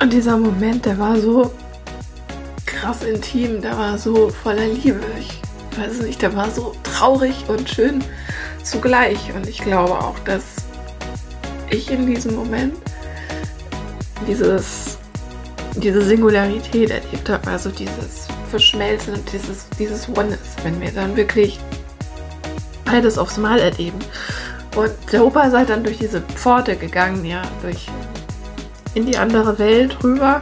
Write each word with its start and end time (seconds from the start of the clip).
Und 0.00 0.12
dieser 0.12 0.36
Moment, 0.36 0.84
der 0.84 0.98
war 0.98 1.16
so 1.18 1.52
krass 2.66 3.02
intim, 3.02 3.62
der 3.62 3.76
war 3.78 3.96
so 3.98 4.28
voller 4.28 4.66
Liebe. 4.66 5.00
Ich 5.18 5.40
weiß 5.78 6.02
nicht, 6.02 6.20
der 6.22 6.34
war 6.36 6.50
so 6.50 6.74
traurig 6.82 7.44
und 7.48 7.68
schön 7.68 8.04
zugleich. 8.62 9.32
Und 9.34 9.48
ich 9.48 9.58
glaube 9.58 9.92
auch, 9.92 10.18
dass 10.20 10.42
ich 11.70 11.90
in 11.90 12.06
diesem 12.06 12.34
Moment 12.34 12.74
dieses, 14.26 14.98
diese 15.74 16.02
Singularität 16.02 16.90
erlebt 16.90 17.28
habe, 17.28 17.50
also 17.50 17.70
dieses 17.70 18.28
Verschmelzen 18.50 19.14
und 19.14 19.32
dieses, 19.32 19.66
dieses 19.78 20.08
Oneness, 20.08 20.56
wenn 20.62 20.80
wir 20.80 20.90
dann 20.90 21.16
wirklich 21.16 21.58
beides 22.84 23.18
aufs 23.18 23.36
Mal 23.36 23.58
erleben. 23.58 23.98
Und 24.76 24.92
der 25.10 25.24
Opa 25.24 25.50
sei 25.50 25.64
dann 25.64 25.82
durch 25.82 25.98
diese 25.98 26.20
Pforte 26.20 26.76
gegangen, 26.76 27.24
ja, 27.24 27.42
durch 27.62 27.88
in 28.96 29.04
die 29.04 29.18
andere 29.18 29.58
Welt 29.58 30.02
rüber. 30.02 30.40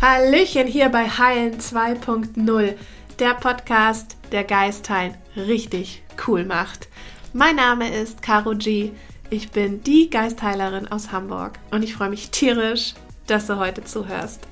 Hallöchen 0.00 0.68
hier 0.68 0.88
bei 0.90 1.08
Heilen 1.08 1.58
2.0, 1.58 2.74
der 3.18 3.34
Podcast, 3.34 4.16
der 4.30 4.44
Geistheilen 4.44 5.16
richtig 5.34 6.04
cool 6.28 6.44
macht. 6.44 6.86
Mein 7.32 7.56
Name 7.56 7.92
ist 7.92 8.22
Caro 8.22 8.54
G. 8.54 8.92
Ich 9.32 9.50
bin 9.50 9.82
die 9.82 10.10
Geistheilerin 10.10 10.88
aus 10.88 11.10
Hamburg 11.10 11.58
und 11.70 11.82
ich 11.82 11.94
freue 11.94 12.10
mich 12.10 12.30
tierisch, 12.30 12.92
dass 13.26 13.46
du 13.46 13.56
heute 13.56 13.82
zuhörst. 13.82 14.46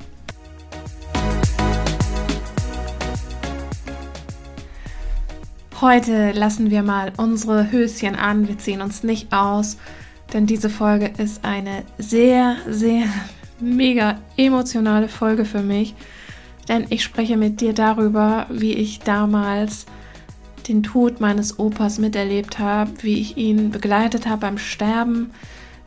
Heute 5.83 6.33
lassen 6.33 6.71
wir 6.71 6.83
mal 6.83 7.13
unsere 7.19 7.71
Höschen 7.71 8.17
an, 8.17 8.49
wir 8.49 8.57
ziehen 8.57 8.81
uns 8.81 9.03
nicht 9.03 9.35
aus, 9.35 9.77
denn 10.33 10.47
diese 10.47 10.71
Folge 10.71 11.13
ist 11.19 11.45
eine 11.45 11.85
sehr, 11.99 12.57
sehr 12.67 13.05
mega 13.61 14.19
emotionale 14.39 15.09
Folge 15.11 15.45
für 15.45 15.63
mich, 15.63 15.95
denn 16.71 16.87
ich 16.89 17.05
spreche 17.05 17.37
mit 17.37 17.61
dir 17.61 17.75
darüber, 17.75 18.47
wie 18.49 18.73
ich 18.73 19.01
damals 19.01 19.85
den 20.71 20.83
Tod 20.83 21.21
meines 21.21 21.59
Opas 21.59 21.99
miterlebt 21.99 22.59
habe, 22.59 22.91
wie 23.03 23.21
ich 23.21 23.37
ihn 23.37 23.71
begleitet 23.71 24.27
habe 24.27 24.43
beim 24.43 24.59
Sterben, 24.59 25.31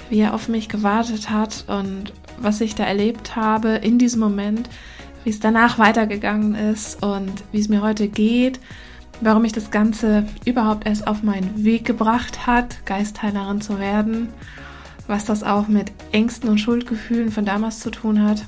wie 0.09 0.19
er 0.19 0.33
auf 0.33 0.47
mich 0.47 0.69
gewartet 0.69 1.29
hat 1.29 1.65
und 1.67 2.13
was 2.37 2.61
ich 2.61 2.75
da 2.75 2.83
erlebt 2.83 3.35
habe 3.35 3.69
in 3.69 3.97
diesem 3.97 4.19
Moment, 4.19 4.69
wie 5.23 5.29
es 5.29 5.39
danach 5.39 5.79
weitergegangen 5.79 6.55
ist 6.55 7.01
und 7.01 7.43
wie 7.51 7.59
es 7.59 7.69
mir 7.69 7.81
heute 7.81 8.07
geht, 8.07 8.59
warum 9.21 9.43
mich 9.43 9.53
das 9.53 9.71
Ganze 9.71 10.25
überhaupt 10.45 10.85
erst 10.85 11.07
auf 11.07 11.23
meinen 11.23 11.63
Weg 11.63 11.85
gebracht 11.85 12.45
hat, 12.45 12.85
Geistheilerin 12.85 13.61
zu 13.61 13.79
werden 13.79 14.29
was 15.07 15.25
das 15.25 15.43
auch 15.43 15.67
mit 15.67 15.91
Ängsten 16.11 16.49
und 16.49 16.59
Schuldgefühlen 16.59 17.31
von 17.31 17.45
damals 17.45 17.79
zu 17.79 17.91
tun 17.91 18.23
hat. 18.23 18.45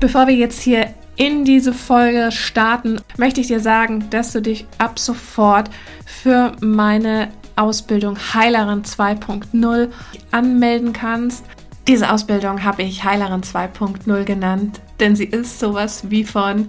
Bevor 0.00 0.26
wir 0.26 0.34
jetzt 0.34 0.60
hier 0.60 0.88
in 1.16 1.44
diese 1.44 1.72
Folge 1.72 2.30
starten, 2.30 3.00
möchte 3.16 3.40
ich 3.40 3.48
dir 3.48 3.60
sagen, 3.60 4.08
dass 4.10 4.32
du 4.32 4.42
dich 4.42 4.66
ab 4.78 4.98
sofort 4.98 5.70
für 6.04 6.52
meine 6.60 7.28
Ausbildung 7.56 8.18
Heilerin 8.34 8.82
2.0 8.82 9.88
anmelden 10.30 10.92
kannst. 10.92 11.44
Diese 11.88 12.12
Ausbildung 12.12 12.64
habe 12.64 12.82
ich 12.82 13.04
Heilerin 13.04 13.40
2.0 13.40 14.24
genannt, 14.24 14.80
denn 15.00 15.16
sie 15.16 15.24
ist 15.24 15.58
sowas 15.58 16.10
wie 16.10 16.24
von 16.24 16.68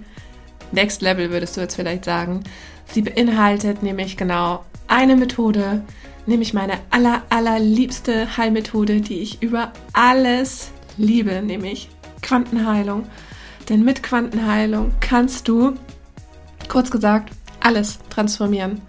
Next 0.72 1.02
Level, 1.02 1.30
würdest 1.32 1.58
du 1.58 1.62
jetzt 1.62 1.76
vielleicht 1.76 2.06
sagen. 2.06 2.44
Sie 2.86 3.02
beinhaltet 3.02 3.84
nämlich 3.84 4.16
genau 4.16 4.64
eine 4.88 5.18
Methode, 5.18 5.84
nämlich 6.26 6.54
meine 6.54 6.74
aller, 6.90 7.24
allerliebste 7.30 8.38
Heilmethode, 8.38 9.02
die 9.02 9.20
ich 9.20 9.42
über 9.42 9.74
alles 9.94 10.72
liebe, 10.98 11.42
nämlich 11.42 11.90
Quantenheilung. 12.22 13.06
Denn 13.70 13.84
mit 13.84 14.04
Quantenheilung 14.04 14.94
kannst 15.00 15.48
du, 15.48 15.74
kurz 16.70 16.90
gesagt, 16.90 17.32
alles 17.60 18.00
transformieren. 18.10 18.82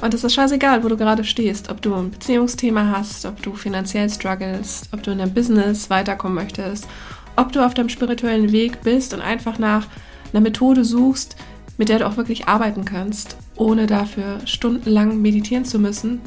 Und 0.00 0.14
es 0.14 0.24
ist 0.24 0.34
scheißegal, 0.34 0.82
wo 0.82 0.88
du 0.88 0.96
gerade 0.96 1.22
stehst, 1.22 1.70
ob 1.70 1.80
du 1.80 1.94
ein 1.94 2.10
Beziehungsthema 2.10 2.92
hast, 2.96 3.24
ob 3.24 3.40
du 3.42 3.54
finanziell 3.54 4.10
struggles, 4.10 4.88
ob 4.92 5.02
du 5.02 5.12
in 5.12 5.18
deinem 5.18 5.34
Business 5.34 5.90
weiterkommen 5.90 6.34
möchtest, 6.34 6.88
ob 7.36 7.52
du 7.52 7.64
auf 7.64 7.74
deinem 7.74 7.88
spirituellen 7.88 8.50
Weg 8.52 8.82
bist 8.82 9.14
und 9.14 9.20
einfach 9.20 9.58
nach 9.58 9.86
einer 10.32 10.40
Methode 10.40 10.84
suchst, 10.84 11.36
mit 11.78 11.88
der 11.88 12.00
du 12.00 12.06
auch 12.06 12.16
wirklich 12.16 12.48
arbeiten 12.48 12.84
kannst, 12.84 13.36
ohne 13.56 13.86
dafür 13.86 14.40
stundenlang 14.44 15.22
meditieren 15.22 15.64
zu 15.64 15.78
müssen, 15.78 16.20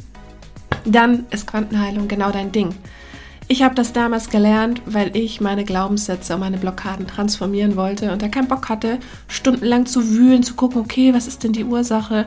dann 0.84 1.26
ist 1.30 1.46
Quantenheilung 1.46 2.08
genau 2.08 2.30
dein 2.30 2.52
Ding. 2.52 2.74
Ich 3.48 3.62
habe 3.62 3.76
das 3.76 3.92
damals 3.92 4.28
gelernt, 4.28 4.82
weil 4.86 5.16
ich 5.16 5.40
meine 5.40 5.64
Glaubenssätze 5.64 6.34
und 6.34 6.40
meine 6.40 6.58
Blockaden 6.58 7.06
transformieren 7.06 7.76
wollte 7.76 8.10
und 8.10 8.20
da 8.20 8.28
keinen 8.28 8.48
Bock 8.48 8.68
hatte, 8.68 8.98
stundenlang 9.28 9.86
zu 9.86 10.10
wühlen, 10.10 10.42
zu 10.42 10.54
gucken, 10.54 10.80
okay, 10.80 11.14
was 11.14 11.28
ist 11.28 11.44
denn 11.44 11.52
die 11.52 11.64
Ursache? 11.64 12.26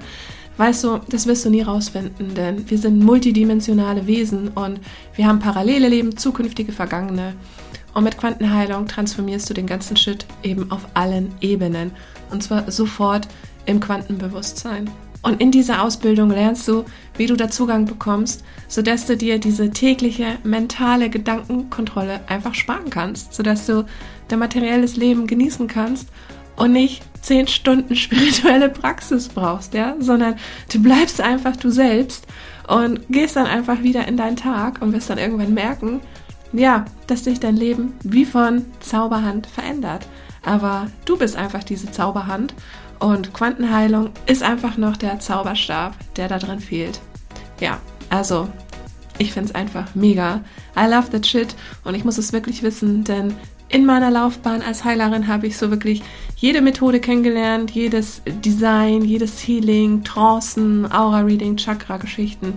Weißt 0.55 0.83
du, 0.85 0.99
das 1.09 1.27
wirst 1.27 1.43
du 1.43 1.49
nie 1.49 1.61
rausfinden, 1.61 2.35
denn 2.35 2.69
wir 2.69 2.77
sind 2.77 3.03
multidimensionale 3.03 4.07
Wesen 4.07 4.49
und 4.49 4.79
wir 5.15 5.27
haben 5.27 5.39
parallele 5.39 5.89
Leben, 5.89 6.15
zukünftige, 6.15 6.71
vergangene. 6.71 7.33
Und 7.93 8.05
mit 8.05 8.17
Quantenheilung 8.17 8.87
transformierst 8.87 9.49
du 9.49 9.53
den 9.53 9.67
ganzen 9.67 9.97
Shit 9.97 10.25
eben 10.43 10.71
auf 10.71 10.87
allen 10.93 11.33
Ebenen. 11.41 11.91
Und 12.29 12.43
zwar 12.43 12.71
sofort 12.71 13.27
im 13.65 13.79
Quantenbewusstsein. 13.79 14.89
Und 15.21 15.41
in 15.41 15.51
dieser 15.51 15.83
Ausbildung 15.83 16.29
lernst 16.29 16.67
du, 16.67 16.85
wie 17.17 17.25
du 17.25 17.35
da 17.35 17.49
Zugang 17.49 17.85
bekommst, 17.85 18.43
sodass 18.67 19.05
du 19.05 19.17
dir 19.17 19.37
diese 19.37 19.69
tägliche 19.69 20.37
mentale 20.43 21.09
Gedankenkontrolle 21.09 22.21
einfach 22.27 22.55
sparen 22.55 22.89
kannst, 22.89 23.33
sodass 23.33 23.65
du 23.65 23.85
dein 24.29 24.39
materielles 24.39 24.95
Leben 24.95 25.27
genießen 25.27 25.67
kannst 25.67 26.07
und 26.55 26.71
nicht 26.71 27.03
zehn 27.21 27.47
Stunden 27.47 27.95
spirituelle 27.97 28.69
Praxis 28.69 29.27
brauchst, 29.27 29.73
ja, 29.73 29.95
sondern 29.99 30.35
du 30.71 30.81
bleibst 30.81 31.19
einfach 31.19 31.57
du 31.57 31.69
selbst 31.69 32.25
und 32.67 33.01
gehst 33.09 33.35
dann 33.35 33.47
einfach 33.47 33.81
wieder 33.83 34.07
in 34.07 34.15
deinen 34.15 34.37
Tag 34.37 34.81
und 34.81 34.93
wirst 34.93 35.09
dann 35.09 35.17
irgendwann 35.17 35.53
merken, 35.53 35.99
ja, 36.53 36.85
dass 37.07 37.25
sich 37.25 37.39
dein 37.39 37.57
Leben 37.57 37.93
wie 38.03 38.25
von 38.25 38.65
Zauberhand 38.79 39.47
verändert. 39.47 40.07
Aber 40.43 40.87
du 41.05 41.17
bist 41.17 41.35
einfach 41.35 41.63
diese 41.63 41.91
Zauberhand 41.91 42.53
und 42.99 43.33
Quantenheilung 43.33 44.09
ist 44.25 44.43
einfach 44.43 44.77
noch 44.77 44.97
der 44.97 45.19
Zauberstab, 45.19 45.95
der 46.15 46.27
da 46.27 46.37
drin 46.37 46.59
fehlt. 46.59 46.99
Ja, 47.59 47.79
also 48.09 48.49
ich 49.17 49.33
finde 49.33 49.49
es 49.49 49.55
einfach 49.55 49.95
mega. 49.95 50.41
I 50.77 50.89
love 50.89 51.09
that 51.11 51.25
shit 51.25 51.55
und 51.83 51.95
ich 51.95 52.05
muss 52.05 52.17
es 52.17 52.33
wirklich 52.33 52.63
wissen, 52.63 53.03
denn 53.03 53.35
in 53.69 53.85
meiner 53.85 54.09
Laufbahn 54.09 54.61
als 54.61 54.83
Heilerin 54.83 55.27
habe 55.27 55.45
ich 55.45 55.57
so 55.57 55.69
wirklich 55.69 56.01
jede 56.35 56.61
Methode 56.61 56.99
kennengelernt, 56.99 57.71
jedes 57.71 58.21
Design, 58.25 59.03
jedes 59.03 59.39
Healing, 59.47 60.03
Trancen, 60.03 60.91
Aura-Reading, 60.91 61.55
Chakra-Geschichten, 61.55 62.53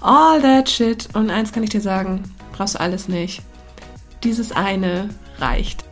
all 0.00 0.40
that 0.40 0.68
shit. 0.68 1.08
Und 1.14 1.30
eins 1.30 1.52
kann 1.52 1.62
ich 1.62 1.70
dir 1.70 1.80
sagen, 1.80 2.24
brauchst 2.52 2.74
du 2.74 2.80
alles 2.80 3.08
nicht. 3.08 3.42
Dieses 4.24 4.52
eine 4.52 5.08
reicht. 5.38 5.84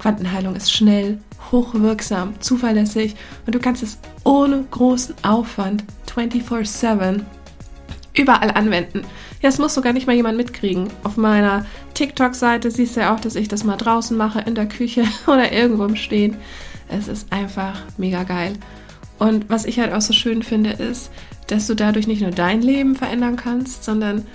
Quantenheilung 0.00 0.56
ist 0.56 0.72
schnell, 0.72 1.18
hochwirksam, 1.52 2.34
zuverlässig 2.40 3.16
und 3.46 3.54
du 3.54 3.58
kannst 3.58 3.82
es 3.82 3.98
ohne 4.24 4.64
großen 4.70 5.14
Aufwand 5.22 5.84
24/7 6.06 7.22
überall 8.14 8.50
anwenden. 8.50 9.02
Ja, 9.42 9.50
das 9.50 9.58
muss 9.58 9.74
sogar 9.74 9.92
nicht 9.92 10.06
mal 10.06 10.16
jemand 10.16 10.36
mitkriegen. 10.36 10.88
Auf 11.04 11.16
meiner 11.16 11.66
TikTok-Seite 11.94 12.70
siehst 12.70 12.96
du 12.96 13.00
ja 13.00 13.14
auch, 13.14 13.20
dass 13.20 13.36
ich 13.36 13.48
das 13.48 13.64
mal 13.64 13.76
draußen 13.76 14.16
mache, 14.16 14.40
in 14.40 14.54
der 14.54 14.66
Küche 14.66 15.04
oder 15.26 15.52
irgendwo 15.52 15.84
im 15.84 15.96
Stehen. 15.96 16.36
Es 16.88 17.08
ist 17.08 17.32
einfach 17.32 17.82
mega 17.98 18.22
geil. 18.22 18.54
Und 19.18 19.48
was 19.48 19.64
ich 19.64 19.78
halt 19.78 19.92
auch 19.92 20.00
so 20.00 20.12
schön 20.12 20.42
finde, 20.42 20.70
ist, 20.70 21.10
dass 21.46 21.66
du 21.66 21.74
dadurch 21.74 22.06
nicht 22.06 22.22
nur 22.22 22.30
dein 22.30 22.62
Leben 22.62 22.96
verändern 22.96 23.36
kannst, 23.36 23.84
sondern 23.84 24.26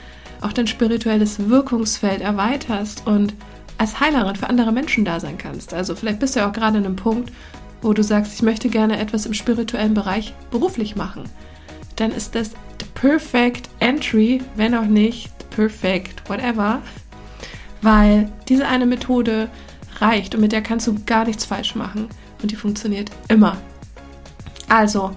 auch 0.41 0.53
dein 0.53 0.67
spirituelles 0.67 1.49
Wirkungsfeld 1.49 2.21
erweiterst 2.21 3.05
und 3.05 3.35
als 3.81 3.99
Heilerin 3.99 4.35
für 4.35 4.47
andere 4.47 4.71
Menschen 4.71 5.05
da 5.05 5.19
sein 5.19 5.39
kannst. 5.39 5.73
Also 5.73 5.95
vielleicht 5.95 6.19
bist 6.19 6.35
du 6.35 6.41
ja 6.41 6.47
auch 6.47 6.53
gerade 6.53 6.77
an 6.77 6.85
einem 6.85 6.95
Punkt, 6.95 7.31
wo 7.81 7.93
du 7.93 8.03
sagst, 8.03 8.31
ich 8.35 8.43
möchte 8.43 8.69
gerne 8.69 8.99
etwas 8.99 9.25
im 9.25 9.33
spirituellen 9.33 9.95
Bereich 9.95 10.35
beruflich 10.51 10.95
machen. 10.95 11.23
Dann 11.95 12.11
ist 12.11 12.35
das 12.35 12.51
the 12.79 12.85
perfect 12.93 13.69
entry, 13.79 14.39
wenn 14.55 14.75
auch 14.75 14.85
nicht 14.85 15.31
perfect 15.49 16.29
whatever, 16.29 16.79
weil 17.81 18.31
diese 18.47 18.67
eine 18.67 18.85
Methode 18.85 19.49
reicht 19.97 20.35
und 20.35 20.41
mit 20.41 20.51
der 20.51 20.61
kannst 20.61 20.85
du 20.85 20.93
gar 21.07 21.25
nichts 21.25 21.45
falsch 21.45 21.73
machen 21.73 22.07
und 22.43 22.51
die 22.51 22.55
funktioniert 22.55 23.09
immer. 23.29 23.57
Also, 24.69 25.15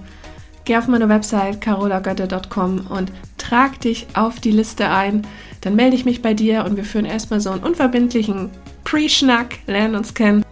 geh 0.65 0.77
auf 0.77 0.87
meine 0.87 1.07
Website 1.07 1.61
carolagötte.com 1.61 2.87
und 2.89 3.11
trag 3.37 3.79
dich 3.79 4.07
auf 4.13 4.39
die 4.39 4.51
Liste 4.51 4.89
ein 4.89 5.25
dann 5.65 5.75
melde 5.75 5.95
ich 5.95 6.05
mich 6.05 6.21
bei 6.21 6.35
dir 6.35 6.63
und 6.63 6.77
wir 6.77 6.83
führen 6.85 7.05
erstmal 7.05 7.41
so 7.41 7.49
einen 7.49 7.63
unverbindlichen 7.63 8.51
Pre-Schnack, 8.83 9.57
lernen 9.65 9.95
uns 9.95 10.13
kennen. 10.13 10.45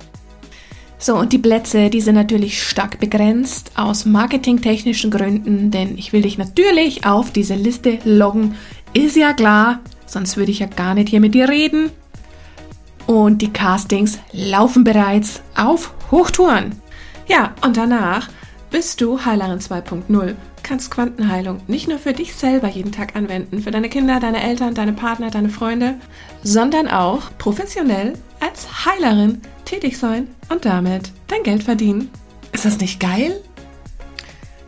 So, 0.98 1.16
und 1.16 1.32
die 1.34 1.38
Plätze, 1.38 1.92
die 1.92 2.02
sind 2.02 2.16
natürlich 2.16 2.64
stark 2.64 3.00
begrenzt 3.00 3.74
aus 3.76 4.06
marketingtechnischen 4.06 5.12
Gründen, 5.12 5.70
denn 5.70 6.00
ich 6.00 6.14
will 6.14 6.24
dich 6.24 6.40
natürlich 6.40 7.06
auf 7.06 7.30
diese 7.30 7.54
Liste 7.54 8.00
loggen. 8.06 8.56
Ist 8.94 9.16
ja 9.16 9.34
klar, 9.34 9.82
sonst 10.08 10.36
würde 10.36 10.50
ich 10.50 10.60
ja 10.60 10.66
gar 10.66 10.96
nicht 10.96 11.10
hier 11.10 11.20
mit 11.20 11.36
dir 11.36 11.48
reden. 11.48 11.92
Und 13.06 13.44
die 13.44 13.54
Castings 13.54 14.18
laufen 14.32 14.84
bereits 14.84 15.42
auf 15.56 15.94
Hochtouren. 16.10 16.82
Ja, 17.28 17.54
und 17.62 17.78
danach 17.78 18.30
bist 18.74 19.02
du 19.02 19.24
Heilerin 19.24 19.60
2.0, 19.60 20.34
kannst 20.64 20.90
Quantenheilung 20.90 21.62
nicht 21.68 21.88
nur 21.88 22.00
für 22.00 22.12
dich 22.12 22.34
selber 22.34 22.68
jeden 22.68 22.92
Tag 22.92 23.16
anwenden, 23.16 23.62
für 23.62 23.70
deine 23.70 23.88
Kinder, 23.88 24.20
deine 24.20 24.42
Eltern, 24.42 24.74
deine 24.74 24.94
Partner, 24.94 25.30
deine 25.30 25.50
Freunde, 25.50 25.94
sondern 26.42 26.88
auch 26.88 27.22
professionell 27.38 28.14
als 28.40 28.84
Heilerin 28.84 29.44
tätig 29.64 30.00
sein 30.00 30.28
und 30.50 30.66
damit 30.66 31.12
dein 31.28 31.44
Geld 31.44 31.62
verdienen. 31.62 32.10
Ist 32.52 32.66
das 32.66 32.80
nicht 32.80 33.00
geil? 33.00 33.40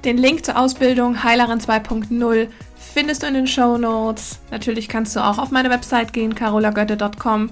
Den 0.04 0.20
Link 0.20 0.46
zur 0.46 0.60
Ausbildung 0.60 1.24
Heilerin 1.24 1.60
2.0 1.60 2.48
findest 2.78 3.24
du 3.24 3.28
in 3.28 3.34
den 3.34 3.48
Show 3.48 3.80
Notes. 3.80 4.38
Natürlich 4.52 4.88
kannst 4.88 5.16
du 5.16 5.26
auch 5.26 5.40
auf 5.40 5.50
meine 5.50 5.72
Website 5.72 6.14
gehen, 6.14 6.36
carolagötte.com, 6.36 7.50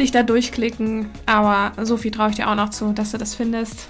dich 0.00 0.10
da 0.10 0.24
durchklicken, 0.24 1.10
aber 1.26 1.84
so 1.84 1.96
viel 1.96 2.10
traue 2.10 2.30
ich 2.30 2.36
dir 2.36 2.50
auch 2.50 2.56
noch 2.56 2.70
zu, 2.70 2.90
dass 2.92 3.12
du 3.12 3.18
das 3.18 3.36
findest. 3.36 3.86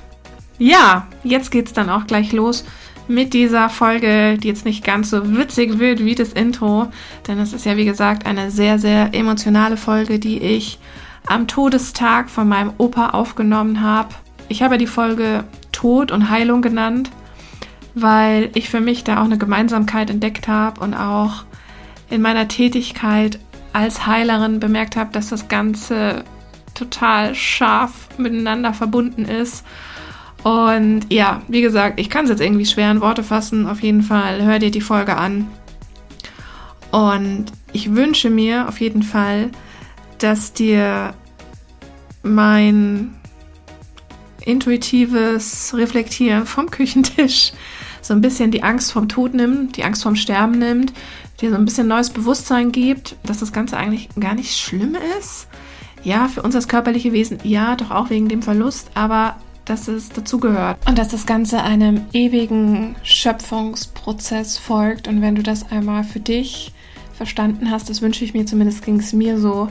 Ja, 0.62 1.08
jetzt 1.24 1.50
geht's 1.50 1.72
dann 1.72 1.90
auch 1.90 2.06
gleich 2.06 2.30
los 2.30 2.64
mit 3.08 3.34
dieser 3.34 3.68
Folge, 3.68 4.38
die 4.38 4.46
jetzt 4.46 4.64
nicht 4.64 4.84
ganz 4.84 5.10
so 5.10 5.36
witzig 5.36 5.80
wird 5.80 6.04
wie 6.04 6.14
das 6.14 6.32
Intro, 6.32 6.86
denn 7.26 7.40
es 7.40 7.52
ist 7.52 7.66
ja 7.66 7.76
wie 7.76 7.84
gesagt 7.84 8.26
eine 8.26 8.52
sehr, 8.52 8.78
sehr 8.78 9.12
emotionale 9.12 9.76
Folge, 9.76 10.20
die 10.20 10.38
ich 10.38 10.78
am 11.26 11.48
Todestag 11.48 12.30
von 12.30 12.46
meinem 12.46 12.72
Opa 12.78 13.08
aufgenommen 13.08 13.80
habe. 13.80 14.10
Ich 14.46 14.62
habe 14.62 14.78
die 14.78 14.86
Folge 14.86 15.42
Tod 15.72 16.12
und 16.12 16.30
Heilung 16.30 16.62
genannt, 16.62 17.10
weil 17.96 18.48
ich 18.54 18.70
für 18.70 18.80
mich 18.80 19.02
da 19.02 19.20
auch 19.20 19.24
eine 19.24 19.38
Gemeinsamkeit 19.38 20.10
entdeckt 20.10 20.46
habe 20.46 20.80
und 20.80 20.94
auch 20.94 21.42
in 22.08 22.22
meiner 22.22 22.46
Tätigkeit 22.46 23.40
als 23.72 24.06
Heilerin 24.06 24.60
bemerkt 24.60 24.94
habe, 24.94 25.10
dass 25.10 25.30
das 25.30 25.48
Ganze 25.48 26.22
total 26.74 27.34
scharf 27.34 28.10
miteinander 28.16 28.72
verbunden 28.72 29.24
ist 29.24 29.64
und 30.42 31.02
ja, 31.10 31.42
wie 31.48 31.62
gesagt, 31.62 32.00
ich 32.00 32.10
kann 32.10 32.24
es 32.24 32.30
jetzt 32.30 32.40
irgendwie 32.40 32.66
schwer 32.66 32.90
in 32.90 33.00
Worte 33.00 33.22
fassen. 33.22 33.66
Auf 33.66 33.80
jeden 33.80 34.02
Fall 34.02 34.42
hör 34.42 34.58
dir 34.58 34.70
die 34.70 34.80
Folge 34.80 35.16
an. 35.16 35.48
Und 36.90 37.46
ich 37.72 37.94
wünsche 37.94 38.28
mir 38.28 38.68
auf 38.68 38.80
jeden 38.80 39.02
Fall, 39.02 39.50
dass 40.18 40.52
dir 40.52 41.14
mein 42.22 43.14
intuitives 44.44 45.74
Reflektieren 45.76 46.46
vom 46.46 46.70
Küchentisch 46.70 47.52
so 48.00 48.12
ein 48.12 48.20
bisschen 48.20 48.50
die 48.50 48.64
Angst 48.64 48.92
vom 48.92 49.08
Tod 49.08 49.32
nimmt, 49.32 49.76
die 49.76 49.84
Angst 49.84 50.02
vom 50.02 50.16
Sterben 50.16 50.58
nimmt, 50.58 50.92
dir 51.40 51.50
so 51.50 51.56
ein 51.56 51.64
bisschen 51.64 51.86
neues 51.86 52.10
Bewusstsein 52.10 52.72
gibt, 52.72 53.16
dass 53.24 53.38
das 53.38 53.52
Ganze 53.52 53.76
eigentlich 53.76 54.08
gar 54.18 54.34
nicht 54.34 54.58
schlimm 54.58 54.96
ist. 55.18 55.46
Ja, 56.02 56.26
für 56.26 56.42
uns 56.42 56.56
als 56.56 56.66
körperliche 56.66 57.12
Wesen, 57.12 57.38
ja, 57.44 57.76
doch 57.76 57.92
auch 57.92 58.10
wegen 58.10 58.28
dem 58.28 58.42
Verlust, 58.42 58.90
aber 58.94 59.36
dass 59.64 59.88
es 59.88 60.08
dazugehört 60.08 60.78
und 60.88 60.98
dass 60.98 61.08
das 61.08 61.26
Ganze 61.26 61.62
einem 61.62 62.06
ewigen 62.12 62.96
Schöpfungsprozess 63.02 64.58
folgt. 64.58 65.08
Und 65.08 65.22
wenn 65.22 65.34
du 65.34 65.42
das 65.42 65.70
einmal 65.70 66.04
für 66.04 66.20
dich 66.20 66.72
verstanden 67.14 67.70
hast, 67.70 67.88
das 67.88 68.02
wünsche 68.02 68.24
ich 68.24 68.34
mir, 68.34 68.46
zumindest 68.46 68.84
ging 68.84 68.98
es 68.98 69.12
mir 69.12 69.38
so, 69.38 69.68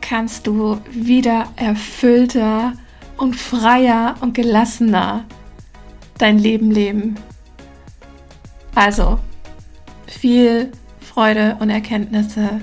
kannst 0.00 0.46
du 0.46 0.78
wieder 0.90 1.48
erfüllter 1.56 2.72
und 3.16 3.36
freier 3.36 4.16
und 4.20 4.34
gelassener 4.34 5.24
dein 6.18 6.38
Leben 6.38 6.70
leben. 6.70 7.16
Also, 8.74 9.18
viel 10.06 10.72
Freude 11.00 11.56
und 11.60 11.70
Erkenntnisse 11.70 12.60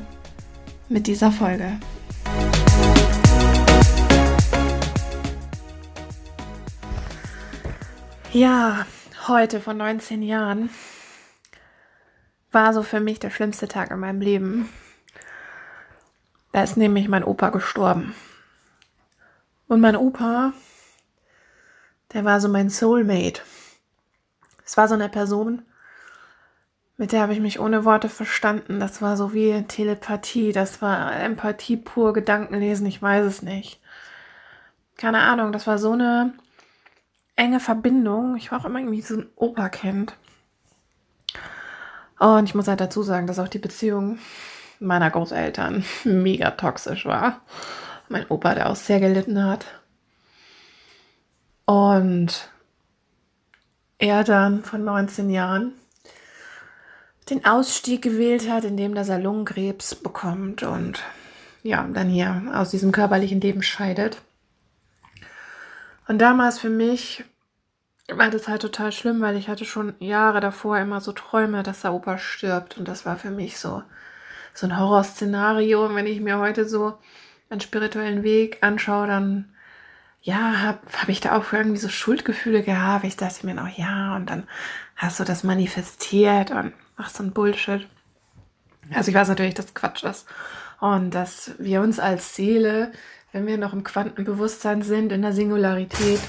mit 0.90 1.08
dieser 1.08 1.32
Folge. 1.32 1.74
Ja, 8.32 8.86
heute 9.28 9.60
vor 9.60 9.74
19 9.74 10.22
Jahren 10.22 10.70
war 12.52 12.76
so 12.76 12.84
für 12.84 13.00
mich 13.00 13.20
der 13.20 13.32
schlimmste 13.32 13.68
Tag 13.68 13.90
in 13.90 14.00
meinem 14.00 14.22
Leben. 14.22 14.70
Da 16.52 16.62
ist 16.62 16.78
nämlich 16.78 17.08
mein 17.08 17.24
Opa 17.24 17.50
gestorben. 17.50 18.14
Und 19.68 19.82
mein 19.82 19.96
Opa, 19.96 20.54
der 22.14 22.24
war 22.24 22.40
so 22.40 22.50
mein 22.50 22.70
Soulmate. 22.70 23.42
Es 24.64 24.78
war 24.78 24.88
so 24.88 24.94
eine 24.94 25.10
Person, 25.10 25.64
mit 26.98 27.12
der 27.12 27.22
habe 27.22 27.34
ich 27.34 27.40
mich 27.40 27.60
ohne 27.60 27.84
Worte 27.84 28.10
verstanden. 28.10 28.80
Das 28.80 29.02
war 29.02 29.18
so 29.18 29.34
wie 29.34 29.64
Telepathie, 29.64 30.52
das 30.52 30.84
war 30.84 31.16
Empathie 31.16 31.78
pur, 31.78 32.14
Gedankenlesen, 32.14 32.86
ich 32.86 33.02
weiß 33.02 33.26
es 33.26 33.42
nicht. 33.42 33.82
Keine 34.98 35.22
Ahnung, 35.22 35.52
das 35.52 35.66
war 35.66 35.80
so 35.80 35.94
eine 35.94 36.34
enge 37.40 37.60
Verbindung. 37.60 38.36
Ich 38.36 38.52
war 38.52 38.60
auch 38.60 38.66
immer 38.66 38.80
irgendwie 38.80 39.02
so 39.02 39.16
ein 39.16 39.30
Opa-Kind. 39.36 40.14
Und 42.20 42.46
ich 42.46 42.54
muss 42.54 42.68
halt 42.68 42.82
dazu 42.82 43.02
sagen, 43.02 43.28
dass 43.28 43.40
auch 43.40 43.48
die 43.48 43.60
Beziehung 43.60 44.20
meiner 44.80 45.10
Großeltern 45.10 45.86
mega 46.04 46.52
toxisch 46.52 47.06
war. 47.06 47.42
Mein 48.10 48.26
Opa, 48.30 48.56
der 48.56 48.70
auch 48.70 48.76
sehr 48.76 49.00
gelitten 49.00 49.44
hat. 49.44 49.66
Und 51.66 52.50
er 54.00 54.24
dann 54.24 54.64
von 54.64 54.84
19 54.84 55.30
Jahren 55.30 55.74
den 57.30 57.46
Ausstieg 57.46 58.02
gewählt 58.02 58.50
hat, 58.50 58.66
indem 58.66 58.96
er 58.96 59.20
Lungenkrebs 59.20 59.96
bekommt 59.96 60.64
und 60.64 61.04
ja, 61.62 61.88
dann 61.94 62.10
hier 62.10 62.42
aus 62.54 62.72
diesem 62.72 62.92
körperlichen 62.92 63.40
Leben 63.40 63.62
scheidet. 63.62 64.22
Und 66.10 66.18
damals 66.18 66.58
für 66.58 66.72
mich 66.72 67.24
war 68.12 68.32
das 68.32 68.48
halt 68.48 68.64
total 68.64 68.92
schlimm, 68.92 69.22
weil 69.22 69.38
ich 69.38 69.48
hatte 69.48 69.64
schon 69.64 69.94
Jahre 70.00 70.40
davor 70.40 70.80
immer 70.80 71.02
so 71.02 71.12
Träume, 71.12 71.62
dass 71.62 71.82
der 71.82 71.94
Opa 71.94 72.18
stirbt. 72.18 72.80
Und 72.80 72.88
das 72.88 73.06
war 73.06 73.16
für 73.16 73.30
mich 73.30 73.60
so, 73.60 73.84
so 74.56 74.66
ein 74.66 74.80
Horrorszenario. 74.80 75.86
Und 75.86 75.94
wenn 75.94 76.08
ich 76.08 76.20
mir 76.20 76.40
heute 76.40 76.68
so 76.68 76.98
einen 77.52 77.62
spirituellen 77.62 78.24
Weg 78.24 78.58
anschaue, 78.62 79.06
dann 79.06 79.54
ja, 80.24 80.64
habe 80.64 80.80
hab 81.00 81.10
ich 81.10 81.22
da 81.22 81.38
auch 81.38 81.54
irgendwie 81.54 81.78
so 81.78 81.90
Schuldgefühle 81.90 82.64
gehabt. 82.64 83.06
Ich 83.06 83.16
dachte 83.16 83.46
mir 83.46 83.54
noch, 83.54 83.70
ja, 83.70 84.16
und 84.16 84.32
dann 84.32 84.48
hast 84.96 85.20
du 85.20 85.26
das 85.26 85.44
manifestiert 85.44 86.50
und 86.50 86.74
machst 86.98 87.18
so 87.18 87.24
ein 87.24 87.34
Bullshit. 87.34 87.88
Also 88.96 89.12
ich 89.12 89.16
weiß 89.16 89.28
natürlich, 89.28 89.54
dass 89.54 89.76
Quatsch 89.76 90.04
ist. 90.04 90.26
Und 90.80 91.12
dass 91.12 91.52
wir 91.60 91.82
uns 91.82 92.00
als 92.00 92.36
Seele 92.36 92.94
wenn 93.32 93.48
wir 93.48 93.58
noch 93.58 93.74
im 93.74 93.84
Quantenbewusstsein 93.84 94.82
sind, 94.82 95.12
in 95.12 95.22
der 95.22 95.34
Singularität. 95.34 96.20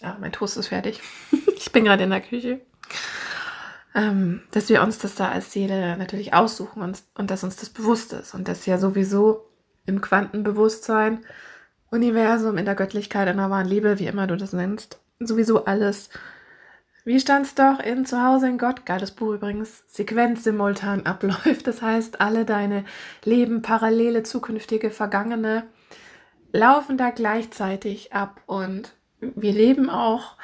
Ja, 0.00 0.16
mein 0.20 0.32
Toast 0.32 0.56
ist 0.56 0.68
fertig. 0.68 1.00
ich 1.56 1.72
bin 1.72 1.84
gerade 1.84 2.04
in 2.04 2.10
der 2.10 2.20
Küche. 2.20 2.60
Ähm, 3.94 4.42
dass 4.52 4.68
wir 4.68 4.82
uns 4.82 4.98
das 4.98 5.16
da 5.16 5.30
als 5.30 5.52
Seele 5.52 5.96
natürlich 5.96 6.32
aussuchen 6.32 6.82
und, 6.82 7.02
und 7.14 7.30
dass 7.30 7.42
uns 7.42 7.56
das 7.56 7.70
bewusst 7.70 8.12
ist. 8.12 8.34
Und 8.34 8.46
das 8.46 8.66
ja 8.66 8.78
sowieso 8.78 9.50
im 9.84 10.00
Quantenbewusstsein, 10.00 11.24
Universum, 11.90 12.56
in 12.56 12.66
der 12.66 12.76
Göttlichkeit, 12.76 13.28
in 13.28 13.38
der 13.38 13.50
wahren 13.50 13.66
Liebe, 13.66 13.98
wie 13.98 14.06
immer 14.06 14.28
du 14.28 14.36
das 14.36 14.52
nennst, 14.52 15.00
sowieso 15.18 15.64
alles. 15.64 16.08
Wie 17.04 17.18
stand's 17.18 17.54
doch 17.54 17.80
in 17.80 18.06
Zuhause 18.06 18.46
in 18.46 18.58
Gott, 18.58 18.86
geiles 18.86 19.10
Buch 19.10 19.34
übrigens, 19.34 19.82
Sequenz 19.88 20.44
simultan 20.44 21.06
abläuft. 21.06 21.66
Das 21.66 21.82
heißt, 21.82 22.20
alle 22.20 22.44
deine 22.44 22.84
Leben, 23.24 23.62
parallele, 23.62 24.22
zukünftige, 24.22 24.90
vergangene, 24.90 25.66
laufen 26.52 26.96
da 26.98 27.10
gleichzeitig 27.10 28.12
ab 28.12 28.40
und 28.46 28.92
wir 29.20 29.52
leben 29.52 29.90
auch 29.90 30.36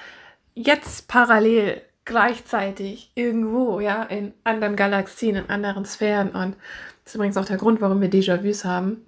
jetzt 0.54 1.08
parallel 1.08 1.82
gleichzeitig 2.04 3.10
irgendwo, 3.14 3.80
ja, 3.80 4.02
in 4.04 4.32
anderen 4.44 4.76
Galaxien, 4.76 5.36
in 5.36 5.50
anderen 5.50 5.84
Sphären 5.84 6.30
und 6.30 6.56
das 7.04 7.12
ist 7.12 7.16
übrigens 7.16 7.36
auch 7.36 7.44
der 7.44 7.56
Grund, 7.56 7.80
warum 7.80 8.00
wir 8.00 8.10
Déjà-vus 8.10 8.64
haben. 8.64 9.06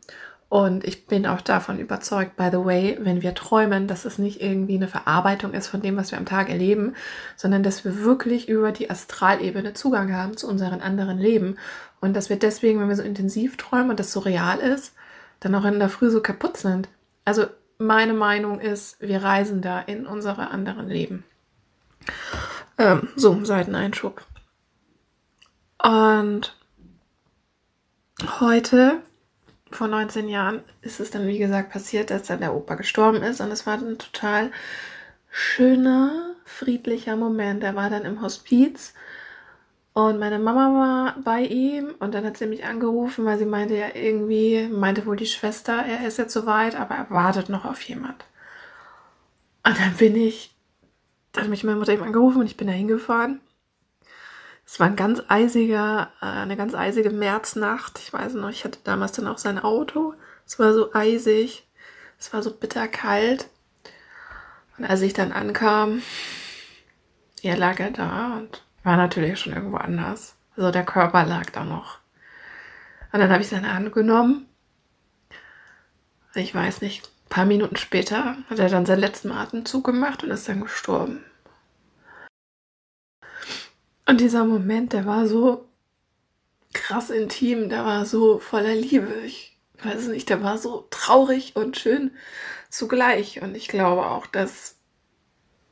Und 0.49 0.85
ich 0.85 1.07
bin 1.07 1.27
auch 1.27 1.43
davon 1.43 1.79
überzeugt, 1.79 2.37
by 2.37 2.49
the 2.51 2.65
way, 2.65 2.97
wenn 3.01 3.23
wir 3.23 3.35
träumen, 3.35 3.87
dass 3.87 4.07
es 4.07 4.19
nicht 4.19 4.41
irgendwie 4.41 4.77
eine 4.77 4.89
Verarbeitung 4.89 5.53
ist 5.53 5.67
von 5.67 5.83
dem, 5.83 5.97
was 5.97 6.11
wir 6.11 6.19
am 6.19 6.25
Tag 6.25 6.49
erleben, 6.49 6.95
sondern 7.37 7.63
dass 7.63 7.85
wir 7.85 8.03
wirklich 8.03 8.49
über 8.49 8.73
die 8.73 8.89
Astralebene 8.89 9.75
Zugang 9.75 10.15
haben 10.15 10.37
zu 10.37 10.49
unseren 10.49 10.81
anderen 10.81 11.19
Leben. 11.19 11.59
Und 12.01 12.15
dass 12.15 12.31
wir 12.31 12.39
deswegen, 12.39 12.81
wenn 12.81 12.89
wir 12.89 12.97
so 12.97 13.03
intensiv 13.03 13.57
träumen 13.57 13.91
und 13.91 14.01
das 14.01 14.13
so 14.13 14.21
real 14.21 14.59
ist, 14.59 14.95
dann 15.41 15.55
auch 15.55 15.65
in 15.65 15.79
der 15.79 15.89
Früh 15.89 16.11
so 16.11 16.21
kaputt 16.21 16.57
sind. 16.57 16.89
Also 17.25 17.47
meine 17.79 18.15
Meinung 18.15 18.61
ist, 18.61 19.01
wir 19.01 19.23
reisen 19.23 19.63
da 19.63 19.81
in 19.81 20.07
unsere 20.07 20.51
anderen 20.51 20.89
Leben. 20.89 21.25
Ähm, 22.77 23.09
so, 23.17 23.45
Seiteneinschub. 23.45 24.25
Und 25.83 26.57
heute, 28.41 29.01
vor 29.71 29.87
19 29.87 30.29
Jahren, 30.29 30.63
ist 30.81 30.99
es 30.99 31.11
dann, 31.11 31.27
wie 31.27 31.39
gesagt, 31.39 31.71
passiert, 31.71 32.11
dass 32.11 32.25
dann 32.25 32.41
der 32.41 32.55
Opa 32.55 32.75
gestorben 32.75 33.23
ist. 33.23 33.41
Und 33.41 33.51
es 33.53 33.67
war 33.67 33.75
ein 33.75 33.99
total 33.99 34.51
schöner, 35.31 36.35
friedlicher 36.45 37.17
Moment. 37.17 37.63
Er 37.63 37.77
war 37.77 37.91
dann 37.91 38.05
im 38.05 38.23
Hospiz 38.23 38.95
und 39.99 40.21
meine 40.21 40.39
Mama 40.39 40.79
war 40.79 41.23
bei 41.25 41.41
ihm 41.41 41.93
und 41.99 42.15
dann 42.15 42.25
hat 42.25 42.37
sie 42.37 42.47
mich 42.47 42.65
angerufen, 42.65 43.25
weil 43.25 43.37
sie 43.37 43.45
meinte 43.45 43.75
ja 43.75 43.97
irgendwie, 43.97 44.69
meinte 44.69 45.05
wohl 45.07 45.17
die 45.17 45.27
Schwester, 45.27 45.85
er 45.85 46.07
ist 46.07 46.19
jetzt 46.19 46.33
soweit, 46.33 46.77
aber 46.77 46.95
er 46.95 47.11
wartet 47.11 47.49
noch 47.49 47.65
auf 47.65 47.83
jemand. 47.83 48.25
Und 49.65 49.77
dann 49.77 49.95
bin 49.95 50.15
ich, 50.15 50.55
dann 51.33 51.43
hat 51.43 51.51
mich 51.51 51.65
meine 51.65 51.79
Mutter 51.79 51.95
eben 51.95 52.05
angerufen 52.05 52.39
und 52.39 52.47
ich 52.47 52.57
bin 52.57 52.69
da 52.69 52.73
hingefahren. 52.73 53.41
Es 54.65 54.79
war 54.79 54.87
ein 54.87 54.95
ganz 54.95 55.21
eisiger, 55.27 56.13
äh, 56.23 56.27
eine 56.27 56.57
ganz 56.57 56.75
eisige 56.77 57.11
Märznacht. 57.11 57.99
Ich 57.99 58.13
weiß 58.13 58.35
noch, 58.35 58.51
ich 58.51 58.65
hatte 58.65 58.79
damals 58.85 59.11
dann 59.11 59.27
auch 59.27 59.39
sein 59.39 59.59
Auto. 59.59 60.15
Es 60.47 60.61
war 60.61 60.75
so 60.75 60.95
eisig, 60.95 61.67
es 62.21 62.33
war 62.33 62.45
so 62.45 62.53
bitterkalt. 62.55 63.49
Und 64.77 64.85
als 64.85 65.01
ich 65.01 65.13
dann 65.13 65.33
ankam, 65.33 66.03
ja, 67.43 67.57
lag 67.57 67.81
er 67.81 67.91
da 67.91 68.37
und 68.37 68.63
war 68.89 68.97
natürlich 68.97 69.39
schon 69.39 69.53
irgendwo 69.53 69.77
anders. 69.77 70.35
Also 70.57 70.71
der 70.71 70.85
Körper 70.85 71.25
lag 71.25 71.51
da 71.51 71.63
noch. 71.63 71.99
Und 73.13 73.21
dann 73.21 73.31
habe 73.31 73.43
ich 73.43 73.49
seine 73.49 73.75
Hand 73.75 73.93
genommen. 73.93 74.49
Ich 76.35 76.55
weiß 76.55 76.81
nicht, 76.81 77.05
ein 77.05 77.29
paar 77.29 77.45
Minuten 77.45 77.77
später 77.77 78.39
hat 78.49 78.59
er 78.59 78.71
dann 78.71 78.87
seinen 78.87 79.01
letzten 79.01 79.31
Atemzug 79.31 79.85
gemacht 79.85 80.25
und 80.25 80.31
ist 80.31 80.49
dann 80.49 80.63
gestorben. 80.63 81.23
Und 84.07 84.21
dieser 84.23 84.45
Moment, 84.45 84.95
der 84.95 85.05
war 85.05 85.27
so 85.27 85.69
krass 86.73 87.11
intim, 87.11 87.69
der 87.69 87.85
war 87.85 88.07
so 88.07 88.39
voller 88.39 88.75
Liebe. 88.75 89.13
Ich 89.27 89.59
weiß 89.83 90.09
nicht, 90.09 90.31
der 90.31 90.43
war 90.43 90.57
so 90.57 90.87
traurig 90.89 91.57
und 91.57 91.77
schön 91.77 92.13
zugleich. 92.71 93.43
Und 93.43 93.55
ich 93.55 93.69
glaube 93.69 94.07
auch, 94.07 94.27
dass 94.27 94.77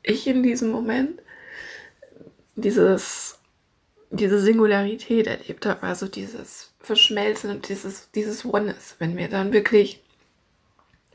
ich 0.03 0.27
in 0.27 0.43
diesem 0.43 0.69
Moment 0.69 1.19
dieses, 2.57 3.39
diese 4.09 4.39
Singularität 4.39 5.27
erlebt 5.27 5.65
habe, 5.65 5.83
also 5.83 6.07
dieses 6.07 6.73
Verschmelzen 6.79 7.51
und 7.51 7.69
dieses, 7.69 8.11
dieses 8.11 8.43
Oneness, 8.45 8.95
wenn 8.99 9.15
wir 9.15 9.29
dann 9.29 9.53
wirklich 9.53 10.03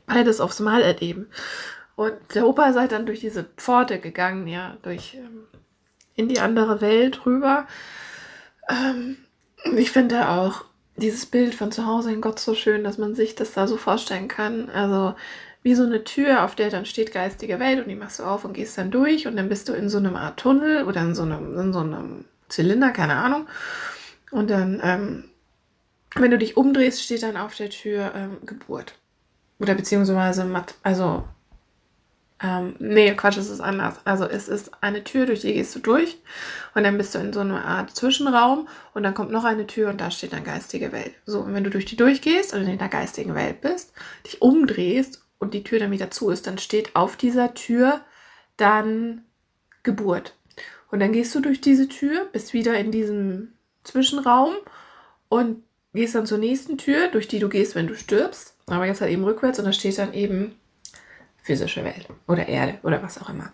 beides 0.07 0.39
aufs 0.41 0.59
Mal 0.59 0.81
erleben. 0.81 1.27
Und 1.95 2.13
der 2.33 2.47
Opa 2.47 2.69
ist 2.69 2.77
halt 2.77 2.91
dann 2.91 3.05
durch 3.05 3.19
diese 3.19 3.43
Pforte 3.57 3.99
gegangen, 3.99 4.47
ja, 4.47 4.77
durch 4.81 5.15
ähm, 5.15 5.43
in 6.15 6.27
die 6.27 6.39
andere 6.39 6.81
Welt 6.81 7.25
rüber. 7.25 7.67
Ähm, 8.69 9.17
ich 9.75 9.91
finde 9.91 10.29
auch 10.29 10.65
dieses 10.95 11.25
Bild 11.25 11.55
von 11.55 11.71
zu 11.71 11.85
Hause 11.85 12.11
in 12.11 12.21
Gott 12.21 12.39
so 12.39 12.55
schön, 12.55 12.83
dass 12.83 12.97
man 12.97 13.15
sich 13.15 13.35
das 13.35 13.53
da 13.53 13.67
so 13.67 13.77
vorstellen 13.77 14.27
kann. 14.27 14.69
Also 14.69 15.15
wie 15.63 15.75
so 15.75 15.83
eine 15.83 16.03
Tür, 16.03 16.43
auf 16.43 16.55
der 16.55 16.69
dann 16.69 16.85
steht 16.85 17.13
geistige 17.13 17.59
Welt 17.59 17.79
und 17.79 17.87
die 17.87 17.95
machst 17.95 18.19
du 18.19 18.23
auf 18.23 18.43
und 18.43 18.53
gehst 18.53 18.77
dann 18.77 18.91
durch 18.91 19.27
und 19.27 19.37
dann 19.37 19.49
bist 19.49 19.69
du 19.69 19.73
in 19.73 19.89
so 19.89 19.97
einem 19.97 20.15
Art 20.15 20.37
Tunnel 20.37 20.83
oder 20.83 21.01
in 21.01 21.15
so 21.15 21.23
einem, 21.23 21.57
in 21.57 21.73
so 21.73 21.79
einem 21.79 22.25
Zylinder, 22.49 22.91
keine 22.91 23.15
Ahnung. 23.15 23.47
Und 24.29 24.49
dann, 24.49 24.81
ähm, 24.83 25.23
wenn 26.15 26.31
du 26.31 26.37
dich 26.37 26.57
umdrehst, 26.57 27.01
steht 27.01 27.23
dann 27.23 27.37
auf 27.37 27.55
der 27.55 27.69
Tür 27.69 28.11
ähm, 28.13 28.37
Geburt. 28.45 28.95
Oder 29.59 29.75
beziehungsweise, 29.75 30.45
also, 30.83 31.23
ähm, 32.41 32.75
nee, 32.79 33.13
Quatsch, 33.13 33.37
es 33.37 33.49
ist 33.49 33.61
anders. 33.61 33.99
Also 34.03 34.25
es 34.25 34.49
ist 34.49 34.71
eine 34.81 35.05
Tür, 35.05 35.25
durch 35.25 35.41
die 35.41 35.53
gehst 35.53 35.73
du 35.75 35.79
durch 35.79 36.17
und 36.75 36.83
dann 36.83 36.97
bist 36.97 37.15
du 37.15 37.19
in 37.19 37.31
so 37.31 37.39
einer 37.39 37.63
Art 37.63 37.95
Zwischenraum 37.95 38.67
und 38.93 39.03
dann 39.03 39.13
kommt 39.13 39.31
noch 39.31 39.45
eine 39.45 39.65
Tür 39.65 39.89
und 39.89 40.01
da 40.01 40.11
steht 40.11 40.33
dann 40.33 40.43
geistige 40.43 40.91
Welt. 40.91 41.13
So, 41.25 41.39
und 41.39 41.53
wenn 41.53 41.63
du 41.63 41.69
durch 41.69 41.85
die 41.85 41.95
durchgehst 41.95 42.53
und 42.53 42.67
in 42.67 42.77
der 42.77 42.89
geistigen 42.89 43.33
Welt 43.33 43.61
bist, 43.61 43.93
dich 44.25 44.41
umdrehst 44.41 45.22
und 45.43 45.53
die 45.53 45.63
Tür 45.63 45.79
dann 45.79 45.91
wieder 45.91 46.09
zu 46.09 46.29
ist, 46.29 46.47
dann 46.47 46.57
steht 46.57 46.95
auf 46.95 47.15
dieser 47.15 47.53
Tür 47.53 48.01
dann 48.57 49.23
Geburt. 49.83 50.35
Und 50.89 50.99
dann 50.99 51.11
gehst 51.11 51.35
du 51.35 51.39
durch 51.39 51.61
diese 51.61 51.87
Tür, 51.87 52.25
bist 52.31 52.53
wieder 52.53 52.77
in 52.77 52.91
diesem 52.91 53.53
Zwischenraum 53.83 54.55
und 55.29 55.63
gehst 55.93 56.15
dann 56.15 56.25
zur 56.25 56.37
nächsten 56.37 56.77
Tür, 56.77 57.09
durch 57.09 57.27
die 57.27 57.39
du 57.39 57.49
gehst, 57.49 57.75
wenn 57.75 57.87
du 57.87 57.95
stirbst. 57.95 58.55
Aber 58.67 58.85
jetzt 58.85 59.01
halt 59.01 59.11
eben 59.11 59.23
rückwärts 59.23 59.59
und 59.59 59.65
da 59.65 59.73
steht 59.73 59.97
dann 59.97 60.13
eben 60.13 60.55
physische 61.43 61.83
Welt 61.83 62.07
oder 62.27 62.47
Erde 62.47 62.79
oder 62.83 63.03
was 63.03 63.21
auch 63.21 63.29
immer. 63.29 63.51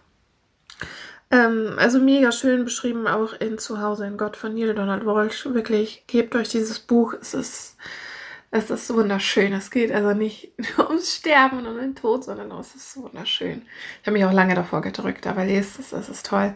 Ähm, 1.31 1.75
also 1.77 1.99
mega 1.99 2.31
schön 2.31 2.63
beschrieben 2.63 3.07
auch 3.07 3.33
in 3.33 3.57
Zuhause 3.57 4.05
in 4.05 4.17
Gott 4.17 4.37
von 4.37 4.53
Neil 4.53 4.73
Donald 4.73 5.05
Walsh. 5.05 5.45
Wirklich, 5.45 6.03
gebt 6.07 6.35
euch 6.35 6.49
dieses 6.49 6.79
Buch. 6.79 7.13
Es 7.19 7.33
ist 7.33 7.77
es 8.51 8.69
ist 8.69 8.93
wunderschön. 8.93 9.53
Es 9.53 9.71
geht 9.71 9.91
also 9.91 10.13
nicht 10.13 10.53
nur 10.77 10.89
ums 10.89 11.15
Sterben 11.15 11.59
und 11.59 11.67
um 11.67 11.77
den 11.77 11.95
Tod, 11.95 12.23
sondern 12.23 12.51
es 12.51 12.75
ist 12.75 12.97
wunderschön. 12.97 13.63
Ich 14.01 14.07
habe 14.07 14.17
mich 14.17 14.25
auch 14.25 14.33
lange 14.33 14.55
davor 14.55 14.81
gedrückt, 14.81 15.27
aber 15.27 15.45
lest 15.45 15.79
es, 15.79 15.93
es 15.93 16.09
ist 16.09 16.25
toll. 16.25 16.53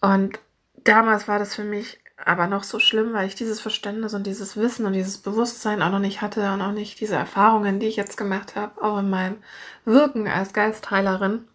Und 0.00 0.38
damals 0.84 1.28
war 1.28 1.38
das 1.38 1.54
für 1.54 1.64
mich 1.64 1.98
aber 2.24 2.46
noch 2.46 2.64
so 2.64 2.78
schlimm, 2.78 3.14
weil 3.14 3.26
ich 3.26 3.34
dieses 3.34 3.60
Verständnis 3.60 4.12
und 4.12 4.26
dieses 4.26 4.56
Wissen 4.56 4.84
und 4.84 4.92
dieses 4.92 5.18
Bewusstsein 5.18 5.82
auch 5.82 5.90
noch 5.90 6.00
nicht 6.00 6.20
hatte 6.20 6.52
und 6.52 6.60
auch 6.60 6.72
nicht 6.72 7.00
diese 7.00 7.14
Erfahrungen, 7.14 7.80
die 7.80 7.86
ich 7.86 7.96
jetzt 7.96 8.16
gemacht 8.16 8.56
habe, 8.56 8.82
auch 8.82 8.98
in 8.98 9.08
meinem 9.08 9.38
Wirken 9.86 10.28
als 10.28 10.52
Geistheilerin 10.52 11.48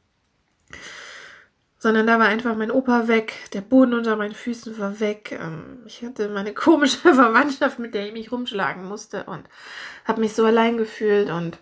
sondern 1.86 2.08
da 2.08 2.18
war 2.18 2.26
einfach 2.26 2.56
mein 2.56 2.72
Opa 2.72 3.08
weg, 3.08 3.36
der 3.54 3.62
Boden 3.62 3.94
unter 3.94 4.16
meinen 4.16 4.34
Füßen 4.34 4.80
war 4.80 5.00
weg. 5.00 5.38
Ähm, 5.40 5.84
ich 5.86 6.02
hatte 6.02 6.30
meine 6.30 6.52
komische 6.52 6.98
Verwandtschaft, 7.14 7.78
mit 7.78 7.94
der 7.94 8.08
ich 8.08 8.12
mich 8.12 8.32
rumschlagen 8.32 8.86
musste 8.86 9.26
und 9.26 9.44
habe 10.04 10.22
mich 10.22 10.34
so 10.34 10.46
allein 10.46 10.78
gefühlt 10.78 11.30
und 11.30 11.60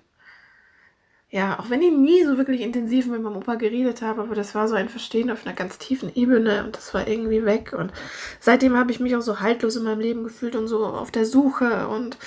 ja, 1.30 1.60
auch 1.60 1.70
wenn 1.70 1.82
ich 1.82 1.92
nie 1.92 2.24
so 2.24 2.38
wirklich 2.38 2.62
intensiv 2.62 3.08
mit 3.08 3.22
meinem 3.22 3.36
Opa 3.36 3.56
geredet 3.56 4.01
habe, 4.01 4.22
aber 4.22 4.34
das 4.34 4.56
war 4.56 4.70
so 4.70 4.75
ein 4.75 4.88
Verstehen 4.88 5.30
auf 5.30 5.46
einer 5.46 5.56
ganz 5.56 5.77
tiefen 5.77 6.10
Ebene 6.15 6.63
und 6.63 6.77
das 6.77 6.94
war 6.94 7.06
irgendwie 7.06 7.44
weg. 7.44 7.74
Und 7.74 7.92
seitdem 8.39 8.77
habe 8.77 8.92
ich 8.92 9.01
mich 9.01 9.18
auch 9.18 9.22
so 9.22 9.42
haltlos 9.42 9.75
in 9.75 9.84
meinem 9.84 10.00
Leben 10.00 10.24
gefühlt 10.24 10.56
und 10.56 10.70
so 10.70 10.86
auf 10.86 11.12
der 11.12 11.25
Suche 11.25 11.89
und 11.89 12.18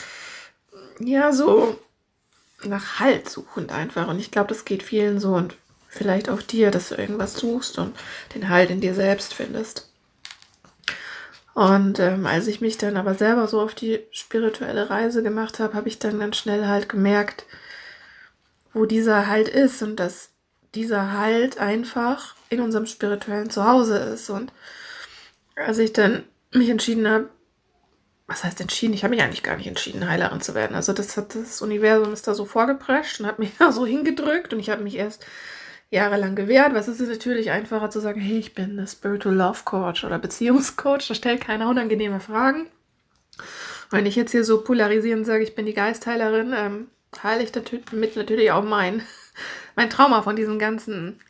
ja, 0.98 1.32
so 1.32 1.78
nach 2.62 3.00
Halt 3.00 3.30
suchend 3.30 3.72
einfach. 3.72 4.06
Und 4.08 4.18
ich 4.18 4.30
glaube, 4.30 4.48
das 4.48 4.66
geht 4.66 4.82
vielen 4.82 5.18
so 5.18 5.32
und 5.32 5.56
vielleicht 5.88 6.28
auch 6.28 6.42
dir, 6.42 6.70
dass 6.70 6.90
du 6.90 6.96
irgendwas 6.96 7.34
suchst 7.34 7.78
und 7.78 7.96
den 8.34 8.48
Halt 8.48 8.70
in 8.70 8.80
dir 8.80 8.94
selbst 8.94 9.34
findest. 9.34 9.90
Und 11.54 11.98
ähm, 12.00 12.26
als 12.26 12.48
ich 12.48 12.60
mich 12.60 12.76
dann 12.76 12.98
aber 12.98 13.14
selber 13.14 13.48
so 13.48 13.60
auf 13.62 13.74
die 13.74 14.00
spirituelle 14.10 14.90
Reise 14.90 15.22
gemacht 15.22 15.58
habe, 15.58 15.72
habe 15.74 15.88
ich 15.88 15.98
dann 15.98 16.18
ganz 16.18 16.36
schnell 16.36 16.66
halt 16.66 16.88
gemerkt, 16.88 17.46
wo 18.74 18.84
dieser 18.84 19.26
Halt 19.26 19.48
ist 19.48 19.82
und 19.82 19.96
dass 19.96 20.28
dieser 20.74 21.12
Halt 21.12 21.58
einfach 21.58 22.36
in 22.50 22.60
unserem 22.60 22.84
spirituellen 22.84 23.48
Zuhause 23.48 23.96
ist. 23.96 24.28
Und 24.28 24.52
als 25.54 25.78
ich 25.78 25.94
dann 25.94 26.24
mich 26.52 26.68
entschieden 26.68 27.08
habe, 27.08 27.30
was 28.26 28.44
heißt 28.44 28.60
entschieden? 28.60 28.92
Ich 28.92 29.04
habe 29.04 29.14
mich 29.14 29.22
eigentlich 29.22 29.42
gar 29.42 29.56
nicht 29.56 29.68
entschieden, 29.68 30.08
Heilerin 30.08 30.40
zu 30.40 30.54
werden. 30.54 30.74
Also 30.74 30.92
das 30.92 31.16
hat 31.16 31.34
das 31.34 31.62
Universum 31.62 32.12
ist 32.12 32.26
da 32.26 32.34
so 32.34 32.44
vorgeprescht 32.44 33.20
und 33.20 33.26
hat 33.26 33.38
mich 33.38 33.52
da 33.58 33.72
so 33.72 33.86
hingedrückt 33.86 34.52
und 34.52 34.60
ich 34.60 34.70
habe 34.70 34.82
mich 34.82 34.96
erst 34.96 35.24
jahrelang 35.90 36.34
gewehrt, 36.34 36.74
was 36.74 36.88
ist 36.88 37.00
es 37.00 37.08
natürlich 37.08 37.50
einfacher 37.50 37.90
zu 37.90 38.00
sagen, 38.00 38.20
hey, 38.20 38.38
ich 38.38 38.54
bin 38.54 38.72
eine 38.72 38.86
Spiritual 38.86 39.34
Love 39.34 39.60
Coach 39.64 40.04
oder 40.04 40.18
Beziehungscoach, 40.18 41.08
da 41.08 41.14
stellt 41.14 41.40
keiner 41.40 41.68
unangenehme 41.68 42.20
Fragen. 42.20 42.68
Wenn 43.90 44.06
ich 44.06 44.16
jetzt 44.16 44.32
hier 44.32 44.44
so 44.44 44.62
polarisieren 44.62 45.24
sage, 45.24 45.44
ich 45.44 45.54
bin 45.54 45.66
die 45.66 45.74
Geistheilerin, 45.74 46.52
ähm, 46.56 46.88
heile 47.22 47.44
ich 47.44 47.52
damit 47.52 48.16
natürlich 48.16 48.50
auch 48.50 48.64
mein, 48.64 49.02
mein 49.76 49.90
Trauma 49.90 50.22
von 50.22 50.36
diesen 50.36 50.58
ganzen, 50.58 51.20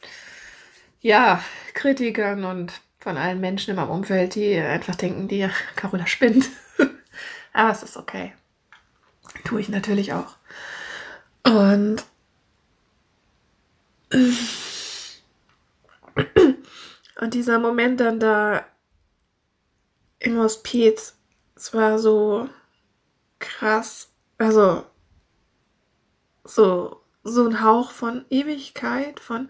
ja, 1.01 1.43
Kritikern 1.75 2.45
und 2.45 2.73
von 2.99 3.17
allen 3.17 3.41
Menschen 3.41 3.71
in 3.71 3.77
meinem 3.77 3.91
Umfeld, 3.91 4.35
die 4.35 4.57
einfach 4.57 4.97
denken, 4.97 5.29
die 5.29 5.49
Carola 5.77 6.07
spinnt. 6.07 6.49
Aber 7.53 7.71
es 7.71 7.83
ist 7.83 7.97
okay. 7.97 8.33
Tue 9.45 9.61
ich 9.61 9.69
natürlich 9.69 10.13
auch. 10.13 10.35
Und 11.45 12.05
und 17.21 17.35
dieser 17.35 17.59
Moment 17.59 18.01
dann 18.01 18.21
da 18.21 18.65
im 20.19 20.39
Hospiz, 20.39 21.17
es 21.55 21.75
war 21.75 21.99
so 21.99 22.49
krass, 23.39 24.11
also 24.39 24.85
so, 26.45 27.03
so 27.25 27.47
ein 27.47 27.63
Hauch 27.63 27.91
von 27.91 28.25
Ewigkeit, 28.31 29.21
von 29.21 29.49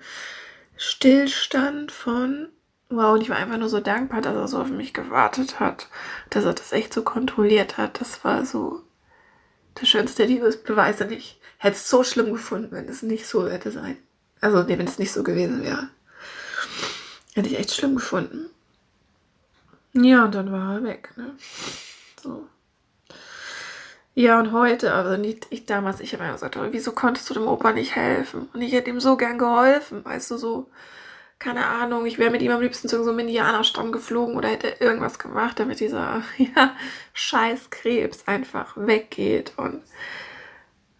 Stillstand, 0.76 1.92
von 1.92 2.48
wow, 2.88 3.14
und 3.14 3.20
ich 3.22 3.30
war 3.30 3.36
einfach 3.36 3.58
nur 3.58 3.68
so 3.68 3.80
dankbar, 3.80 4.20
dass 4.20 4.34
er 4.34 4.48
so 4.48 4.58
auf 4.60 4.68
mich 4.68 4.94
gewartet 4.94 5.60
hat, 5.60 5.88
dass 6.30 6.44
er 6.44 6.54
das 6.54 6.72
echt 6.72 6.92
so 6.92 7.02
kontrolliert 7.02 7.78
hat. 7.78 8.00
Das 8.00 8.24
war 8.24 8.46
so 8.46 8.82
der 9.80 9.86
schönste 9.86 10.24
Liebesbeweis 10.24 11.00
und 11.00 11.12
ich 11.12 11.40
hätte 11.58 11.76
es 11.76 11.90
so 11.90 12.04
schlimm 12.04 12.32
gefunden, 12.32 12.70
wenn 12.72 12.88
es 12.88 13.02
nicht 13.02 13.26
so 13.26 13.48
hätte 13.48 13.70
sein 13.70 13.98
also, 14.40 14.62
nee, 14.62 14.78
wenn 14.78 14.86
es 14.86 14.98
nicht 14.98 15.12
so 15.12 15.22
gewesen 15.22 15.62
wäre. 15.62 15.88
Hätte 17.34 17.48
ich 17.48 17.58
echt 17.58 17.74
schlimm 17.74 17.96
gefunden. 17.96 18.50
Ja, 19.92 20.24
und 20.24 20.34
dann 20.34 20.52
war 20.52 20.76
er 20.76 20.84
weg, 20.84 21.10
ne? 21.16 21.34
So. 22.22 22.46
Ja, 24.14 24.38
und 24.38 24.52
heute, 24.52 24.94
also 24.94 25.16
nicht 25.18 25.46
ich 25.50 25.66
damals, 25.66 26.00
ich 26.00 26.14
habe 26.14 26.24
mir 26.24 26.32
gesagt, 26.32 26.58
wieso 26.70 26.92
konntest 26.92 27.28
du 27.28 27.34
dem 27.34 27.46
Opa 27.46 27.72
nicht 27.72 27.94
helfen? 27.96 28.48
Und 28.54 28.62
ich 28.62 28.72
hätte 28.72 28.88
ihm 28.88 29.00
so 29.00 29.16
gern 29.16 29.38
geholfen, 29.38 30.04
weißt 30.04 30.30
du, 30.30 30.38
so, 30.38 30.70
keine 31.38 31.66
Ahnung, 31.66 32.06
ich 32.06 32.18
wäre 32.18 32.30
mit 32.30 32.40
ihm 32.40 32.52
am 32.52 32.62
liebsten 32.62 32.88
zu 32.88 33.04
so 33.04 33.10
einem 33.10 33.18
Indianerstamm 33.20 33.92
geflogen 33.92 34.36
oder 34.36 34.48
hätte 34.48 34.76
irgendwas 34.80 35.18
gemacht, 35.18 35.60
damit 35.60 35.80
dieser, 35.80 36.22
ja, 36.38 36.74
scheiß 37.12 37.68
einfach 38.26 38.72
weggeht 38.76 39.52
und 39.58 39.82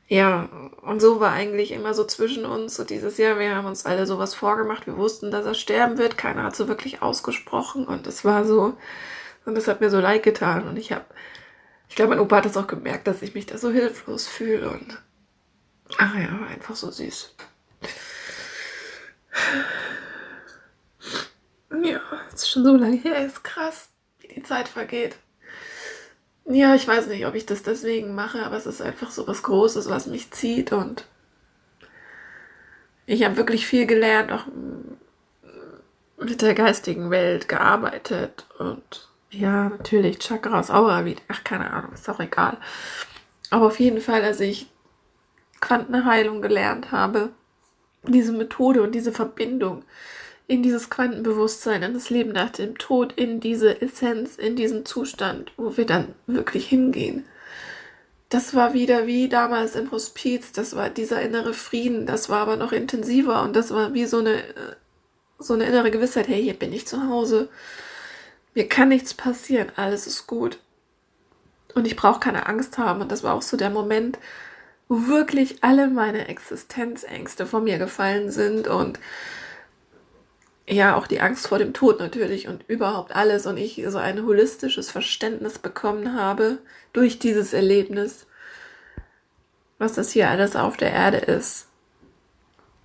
ja, 0.08 0.48
und 0.82 1.00
so 1.00 1.20
war 1.20 1.32
eigentlich 1.32 1.72
immer 1.72 1.94
so 1.94 2.04
zwischen 2.04 2.44
uns 2.44 2.76
so 2.76 2.84
dieses 2.84 3.18
Jahr, 3.18 3.38
wir 3.38 3.54
haben 3.56 3.66
uns 3.66 3.86
alle 3.86 4.06
sowas 4.06 4.34
vorgemacht, 4.34 4.86
wir 4.86 4.96
wussten, 4.96 5.30
dass 5.30 5.46
er 5.46 5.54
sterben 5.54 5.98
wird, 5.98 6.16
keiner 6.16 6.44
hat 6.44 6.56
so 6.56 6.68
wirklich 6.68 7.02
ausgesprochen 7.02 7.86
und 7.86 8.06
es 8.06 8.25
war 8.25 8.44
so, 8.44 8.76
und 9.44 9.56
das 9.56 9.68
hat 9.68 9.80
mir 9.80 9.90
so 9.90 10.00
leid 10.00 10.22
getan 10.22 10.68
und 10.68 10.76
ich 10.76 10.92
habe 10.92 11.04
ich 11.88 11.96
glaube, 11.96 12.10
mein 12.10 12.20
Opa 12.20 12.36
hat 12.36 12.44
das 12.44 12.56
auch 12.56 12.66
gemerkt, 12.66 13.06
dass 13.06 13.22
ich 13.22 13.34
mich 13.34 13.46
da 13.46 13.58
so 13.58 13.70
hilflos 13.70 14.26
fühle 14.26 14.70
und 14.70 15.02
ach 15.98 16.14
ja, 16.14 16.40
war 16.40 16.48
einfach 16.48 16.76
so 16.76 16.90
süß. 16.90 17.34
Ja, 21.82 22.00
es 22.28 22.34
ist 22.42 22.50
schon 22.50 22.64
so 22.64 22.76
lange 22.76 22.96
her, 22.96 23.25
ist 23.25 23.44
krass, 23.44 23.88
wie 24.18 24.28
die 24.28 24.42
Zeit 24.42 24.68
vergeht. 24.68 25.16
Ja, 26.49 26.75
ich 26.75 26.87
weiß 26.87 27.09
nicht, 27.09 27.26
ob 27.26 27.35
ich 27.35 27.45
das 27.45 27.62
deswegen 27.62 28.15
mache, 28.15 28.45
aber 28.45 28.57
es 28.57 28.67
ist 28.67 28.81
einfach 28.81 29.11
so 29.11 29.26
was 29.26 29.43
Großes, 29.43 29.91
was 29.91 30.07
mich 30.07 30.31
zieht 30.31 30.73
und 30.73 31.07
ich 33.07 33.25
habe 33.25 33.37
wirklich 33.37 33.67
viel 33.67 33.87
gelernt, 33.87 34.33
auch 34.33 34.45
mit 36.19 36.43
der 36.43 36.55
geistigen 36.55 37.11
Welt 37.11 37.49
gearbeitet 37.49 38.47
und 38.59 39.09
ja, 39.31 39.69
natürlich, 39.69 40.19
Chakras, 40.19 40.71
Aura, 40.71 41.05
wie, 41.05 41.17
ach, 41.29 41.43
keine 41.45 41.71
Ahnung, 41.71 41.93
ist 41.93 42.09
auch 42.09 42.21
egal. 42.21 42.57
Aber 43.50 43.67
auf 43.67 43.79
jeden 43.81 44.00
Fall, 44.00 44.23
als 44.23 44.41
ich 44.41 44.69
Quantenheilung 45.61 46.43
gelernt 46.43 46.93
habe, 46.93 47.31
diese 48.05 48.33
Methode 48.33 48.83
und 48.83 48.93
diese 48.93 49.12
Verbindung 49.12 49.85
in 50.49 50.62
dieses 50.62 50.91
Quantenbewusstsein, 50.91 51.83
in 51.83 51.95
das 51.95 52.11
Leben 52.11 52.33
nach 52.33 52.50
dem 52.50 52.79
Tod, 52.79 53.12
in 53.17 53.41
diese 53.41 53.81
Essenz, 53.83 54.37
in 54.37 54.57
diesen 54.57 54.87
Zustand, 54.87 55.53
wo 55.57 55.76
wir 55.76 55.87
dann 55.87 56.15
wirklich 56.26 56.67
hingehen. 56.69 57.25
Das 58.29 58.55
war 58.55 58.75
wieder 58.75 59.07
wie 59.07 59.29
damals 59.29 59.76
im 59.76 59.91
Hospiz, 59.91 60.53
das 60.53 60.75
war 60.75 60.91
dieser 60.91 61.23
innere 61.23 61.55
Frieden, 61.55 62.07
das 62.07 62.29
war 62.29 62.41
aber 62.41 62.57
noch 62.57 62.73
intensiver 62.73 63.43
und 63.43 63.55
das 63.55 63.71
war 63.71 63.95
wie 63.95 64.07
so 64.07 64.19
eine, 64.19 64.43
so 65.38 65.55
eine 65.55 65.65
innere 65.65 65.91
Gewissheit, 65.91 66.29
hey, 66.29 66.43
hier 66.43 66.55
bin 66.55 66.73
ich 66.73 66.87
zu 66.87 67.09
Hause 67.09 67.49
mir 68.57 68.67
kann 68.67 68.88
nichts 68.88 69.12
passieren, 69.12 69.71
alles 69.76 70.07
ist 70.07 70.26
gut. 70.26 70.59
Und 71.75 71.87
ich 71.87 71.95
brauche 71.95 72.21
keine 72.21 72.47
Angst 72.47 72.79
haben. 72.79 73.03
Und 73.03 73.12
das 73.12 73.23
war 73.23 73.35
auch 73.35 73.43
so 73.43 73.59
der 73.59 73.69
Moment, 73.69 74.19
wo 74.88 75.09
wirklich 75.09 75.62
alle 75.62 75.88
meine 75.88 76.26
Existenzängste 76.29 77.45
von 77.45 77.65
mir 77.65 77.76
gefallen 77.76 78.31
sind 78.31 78.67
und 78.67 78.99
ja, 80.68 80.96
auch 80.96 81.06
die 81.06 81.20
Angst 81.20 81.46
vor 81.46 81.58
dem 81.58 81.73
Tod 81.73 82.00
natürlich 82.00 82.49
und 82.49 82.64
überhaupt 82.68 83.14
alles 83.14 83.46
und 83.46 83.56
ich 83.56 83.82
so 83.88 83.99
ein 83.99 84.25
holistisches 84.25 84.90
Verständnis 84.90 85.58
bekommen 85.58 86.14
habe 86.14 86.58
durch 86.92 87.18
dieses 87.18 87.52
Erlebnis, 87.52 88.26
was 89.78 89.92
das 89.92 90.11
hier 90.11 90.28
alles 90.28 90.56
auf 90.56 90.76
der 90.76 90.90
Erde 90.90 91.18
ist. 91.18 91.68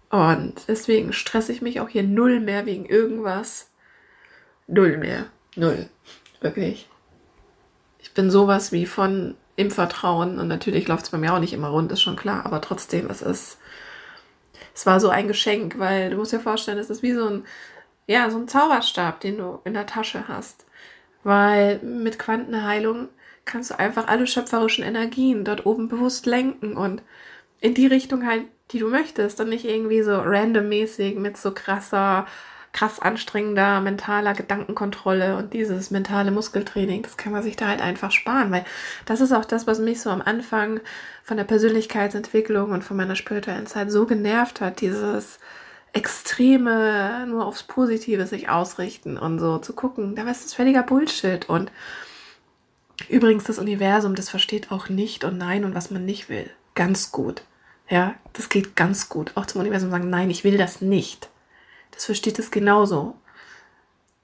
Und 0.09 0.55
deswegen 0.67 1.13
stresse 1.13 1.53
ich 1.53 1.61
mich 1.61 1.79
auch 1.79 1.89
hier 1.89 2.03
null 2.03 2.39
mehr 2.39 2.65
wegen 2.65 2.85
irgendwas. 2.85 3.69
Null 4.67 4.97
mehr. 4.97 5.25
Null. 5.55 5.89
Wirklich. 6.41 6.89
Ich 7.99 8.13
bin 8.13 8.29
sowas 8.29 8.71
wie 8.71 8.85
von 8.85 9.35
im 9.55 9.71
Vertrauen 9.71 10.39
und 10.39 10.47
natürlich 10.47 10.87
läuft 10.87 11.05
es 11.05 11.09
bei 11.11 11.17
mir 11.17 11.33
auch 11.33 11.39
nicht 11.39 11.53
immer 11.53 11.69
rund, 11.69 11.91
ist 11.91 12.01
schon 12.01 12.15
klar, 12.15 12.45
aber 12.45 12.61
trotzdem, 12.61 13.09
es 13.09 13.21
ist, 13.21 13.57
es 14.73 14.85
war 14.85 14.99
so 14.99 15.09
ein 15.09 15.27
Geschenk, 15.27 15.77
weil 15.77 16.09
du 16.09 16.17
musst 16.17 16.31
dir 16.31 16.39
vorstellen, 16.39 16.77
es 16.77 16.89
ist 16.89 17.03
wie 17.03 17.13
so 17.13 17.27
ein, 17.27 17.45
ja, 18.11 18.29
so 18.29 18.37
ein 18.37 18.47
Zauberstab, 18.47 19.21
den 19.21 19.37
du 19.37 19.59
in 19.63 19.73
der 19.73 19.85
Tasche 19.85 20.27
hast. 20.27 20.65
Weil 21.23 21.79
mit 21.79 22.19
Quantenheilung 22.19 23.09
kannst 23.45 23.71
du 23.71 23.79
einfach 23.79 24.07
alle 24.07 24.27
schöpferischen 24.27 24.83
Energien 24.83 25.45
dort 25.45 25.65
oben 25.65 25.87
bewusst 25.87 26.25
lenken 26.25 26.75
und 26.75 27.01
in 27.61 27.73
die 27.73 27.87
Richtung 27.87 28.25
halt, 28.25 28.45
die 28.71 28.79
du 28.79 28.89
möchtest 28.89 29.39
und 29.39 29.49
nicht 29.49 29.65
irgendwie 29.65 30.01
so 30.01 30.19
randommäßig 30.19 31.15
mit 31.15 31.37
so 31.37 31.51
krasser 31.53 32.27
krass 32.73 32.99
anstrengender 32.99 33.81
mentaler 33.81 34.33
Gedankenkontrolle 34.33 35.35
und 35.35 35.53
dieses 35.53 35.91
mentale 35.91 36.31
Muskeltraining, 36.31 37.01
das 37.01 37.17
kann 37.17 37.33
man 37.33 37.43
sich 37.43 37.57
da 37.57 37.67
halt 37.67 37.81
einfach 37.81 38.11
sparen, 38.11 38.49
weil 38.49 38.63
das 39.05 39.19
ist 39.19 39.33
auch 39.33 39.43
das, 39.43 39.67
was 39.67 39.79
mich 39.79 40.01
so 40.01 40.09
am 40.09 40.21
Anfang 40.21 40.79
von 41.23 41.35
der 41.35 41.43
Persönlichkeitsentwicklung 41.43 42.71
und 42.71 42.83
von 42.83 42.95
meiner 42.95 43.17
spirituellen 43.17 43.67
Zeit 43.67 43.91
so 43.91 44.05
genervt 44.05 44.61
hat, 44.61 44.79
dieses 44.79 45.39
extreme 45.93 47.25
nur 47.27 47.45
aufs 47.45 47.63
Positive 47.63 48.25
sich 48.25 48.49
ausrichten 48.49 49.17
und 49.17 49.39
so 49.39 49.57
zu 49.57 49.73
gucken, 49.73 50.15
da 50.15 50.29
ist 50.29 50.45
das 50.45 50.53
völliger 50.53 50.83
Bullshit 50.83 51.49
und 51.49 51.71
übrigens 53.09 53.43
das 53.43 53.59
Universum, 53.59 54.15
das 54.15 54.29
versteht 54.29 54.71
auch 54.71 54.89
nicht 54.89 55.23
und 55.23 55.37
nein 55.37 55.65
und 55.65 55.75
was 55.75 55.91
man 55.91 56.05
nicht 56.05 56.29
will. 56.29 56.49
Ganz 56.75 57.11
gut. 57.11 57.43
Ja, 57.89 58.15
das 58.33 58.47
geht 58.47 58.77
ganz 58.77 59.09
gut. 59.09 59.31
Auch 59.35 59.45
zum 59.45 59.59
Universum 59.59 59.89
sagen, 59.89 60.09
nein, 60.09 60.29
ich 60.29 60.45
will 60.45 60.57
das 60.57 60.79
nicht 60.79 61.31
das 61.91 62.05
versteht 62.05 62.39
es 62.39 62.49
genauso. 62.49 63.15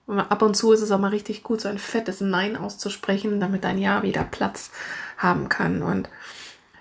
ab 0.07 0.41
und 0.41 0.55
zu 0.55 0.71
ist 0.71 0.81
es 0.81 0.91
auch 0.91 0.99
mal 0.99 1.09
richtig 1.09 1.43
gut, 1.43 1.61
so 1.61 1.69
ein 1.69 1.77
fettes 1.77 2.21
Nein 2.21 2.55
auszusprechen, 2.55 3.39
damit 3.39 3.65
ein 3.65 3.77
Ja 3.77 4.03
wieder 4.03 4.23
Platz 4.23 4.71
haben 5.17 5.47
kann. 5.49 5.83
Und 5.83 6.09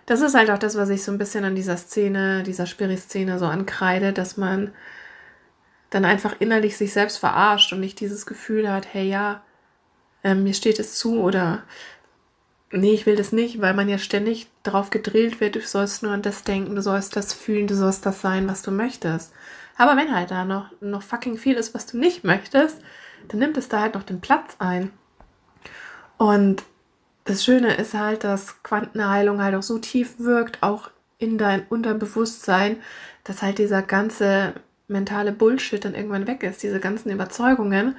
das 0.07 0.21
ist 0.21 0.35
halt 0.35 0.51
auch 0.51 0.59
das, 0.59 0.77
was 0.77 0.89
ich 0.89 1.03
so 1.03 1.13
ein 1.13 1.19
bisschen 1.19 1.45
an 1.45 1.57
dieser 1.57 1.77
Szene, 1.77 2.43
dieser 2.45 2.67
Spiri-Szene 2.67 3.39
so 3.39 3.47
ankreide, 3.47 4.13
dass 4.13 4.37
man 4.37 4.73
dann 5.91 6.05
einfach 6.05 6.37
innerlich 6.41 6.77
sich 6.77 6.93
selbst 6.93 7.19
verarscht 7.19 7.73
und 7.73 7.81
nicht 7.81 8.01
dieses 8.01 8.27
Gefühl 8.27 8.71
hat, 8.71 8.87
hey 8.93 9.09
ja, 9.09 9.43
äh, 10.23 10.35
mir 10.35 10.55
steht 10.55 10.79
es 10.79 10.95
zu 10.95 11.21
oder 11.21 11.63
nee, 12.71 12.93
ich 12.93 13.07
will 13.07 13.17
das 13.17 13.33
nicht, 13.33 13.61
weil 13.61 13.75
man 13.75 13.89
ja 13.89 13.99
ständig 13.99 14.49
darauf 14.63 14.91
gedrillt 14.91 15.41
wird, 15.41 15.57
du 15.57 15.61
sollst 15.61 16.03
nur 16.03 16.13
an 16.13 16.23
das 16.23 16.45
denken, 16.45 16.75
du 16.75 16.83
sollst 16.83 17.17
das 17.17 17.33
fühlen, 17.33 17.67
du 17.67 17.75
sollst 17.75 18.07
das 18.07 18.21
sein, 18.21 18.49
was 18.49 18.63
du 18.63 18.71
möchtest. 18.71 19.33
Aber 19.77 19.97
wenn 19.97 20.15
halt 20.15 20.31
da 20.31 20.45
noch, 20.45 20.71
noch 20.81 21.03
fucking 21.03 21.37
viel 21.37 21.55
ist, 21.57 21.75
was 21.75 21.87
du 21.87 21.99
nicht 21.99 22.25
möchtest, 22.25 22.81
dann 23.29 23.41
nimmt 23.41 23.57
es 23.57 23.69
da 23.69 23.81
halt 23.81 23.95
noch 23.95 24.03
den 24.03 24.21
Platz 24.21 24.57
ein. 24.59 24.93
Und 26.17 26.63
das 27.27 27.45
Schöne 27.45 27.75
ist 27.75 27.95
halt, 27.95 28.25
dass 28.25 28.63
Quantenheilung 28.63 29.43
halt 29.43 29.55
auch 29.55 29.63
so 29.63 29.79
tief 29.79 30.19
wirkt, 30.19 30.63
auch 30.63 30.91
in 31.19 31.39
dein 31.39 31.67
Unterbewusstsein, 31.69 32.77
dass 33.25 33.43
halt 33.43 33.59
dieser 33.59 33.83
ganze 33.83 34.55
mentale 34.89 35.33
Bullshit 35.33 35.85
dann 35.85 35.95
irgendwann 35.95 36.27
weg 36.27 36.43
ist, 36.43 36.63
diese 36.63 36.81
ganzen 36.81 37.11
Überzeugungen, 37.11 37.97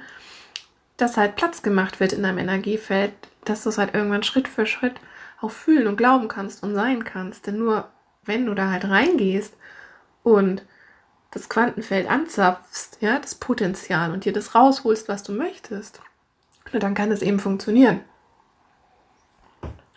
dass 0.96 1.16
halt 1.16 1.36
Platz 1.36 1.62
gemacht 1.62 2.00
wird 2.00 2.12
in 2.12 2.22
deinem 2.22 2.38
Energiefeld, 2.38 3.12
dass 3.44 3.62
du 3.62 3.68
es 3.68 3.78
halt 3.78 3.94
irgendwann 3.94 4.22
Schritt 4.22 4.48
für 4.48 4.66
Schritt 4.66 4.94
auch 5.40 5.50
fühlen 5.50 5.86
und 5.86 5.96
glauben 5.96 6.28
kannst 6.28 6.62
und 6.62 6.74
sein 6.74 7.04
kannst. 7.04 7.46
Denn 7.46 7.58
nur 7.58 7.88
wenn 8.24 8.46
du 8.46 8.54
da 8.54 8.70
halt 8.70 8.84
reingehst 8.84 9.54
und 10.22 10.62
das 11.30 11.50
Quantenfeld 11.50 12.08
anzapfst, 12.08 12.98
ja, 13.00 13.18
das 13.18 13.34
Potenzial 13.34 14.12
und 14.12 14.24
dir 14.24 14.32
das 14.32 14.54
rausholst, 14.54 15.08
was 15.08 15.22
du 15.22 15.32
möchtest, 15.32 16.00
nur 16.72 16.80
dann 16.80 16.94
kann 16.94 17.12
es 17.12 17.22
eben 17.22 17.38
funktionieren. 17.38 18.00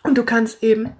Und 0.02 0.18
du 0.18 0.24
kannst 0.24 0.62
eben 0.62 0.96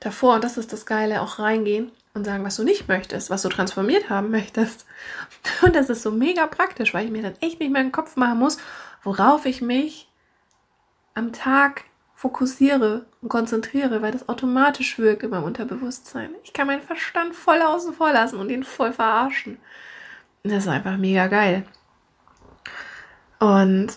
davor, 0.00 0.36
und 0.36 0.44
das 0.44 0.56
ist 0.56 0.72
das 0.72 0.86
Geile, 0.86 1.22
auch 1.22 1.38
reingehen 1.38 1.92
und 2.14 2.24
sagen, 2.24 2.44
was 2.44 2.56
du 2.56 2.64
nicht 2.64 2.88
möchtest, 2.88 3.30
was 3.30 3.42
du 3.42 3.48
transformiert 3.48 4.10
haben 4.10 4.30
möchtest. 4.30 4.86
Und 5.62 5.76
das 5.76 5.88
ist 5.90 6.02
so 6.02 6.10
mega 6.10 6.46
praktisch, 6.48 6.92
weil 6.92 7.04
ich 7.04 7.12
mir 7.12 7.22
dann 7.22 7.36
echt 7.40 7.60
nicht 7.60 7.70
mehr 7.70 7.82
den 7.82 7.92
Kopf 7.92 8.16
machen 8.16 8.40
muss, 8.40 8.58
worauf 9.04 9.46
ich 9.46 9.62
mich 9.62 10.08
am 11.14 11.32
Tag 11.32 11.84
fokussiere 12.14 13.06
und 13.22 13.30
konzentriere, 13.30 14.02
weil 14.02 14.12
das 14.12 14.28
automatisch 14.28 14.98
wirkt 14.98 15.22
in 15.22 15.30
meinem 15.30 15.44
Unterbewusstsein. 15.44 16.34
Ich 16.44 16.52
kann 16.52 16.66
meinen 16.66 16.82
Verstand 16.82 17.34
voll 17.34 17.62
außen 17.62 17.94
vor 17.94 18.12
lassen 18.12 18.38
und 18.38 18.50
ihn 18.50 18.62
voll 18.62 18.92
verarschen. 18.92 19.58
Das 20.42 20.64
ist 20.64 20.68
einfach 20.68 20.98
mega 20.98 21.28
geil. 21.28 21.64
Und 23.38 23.88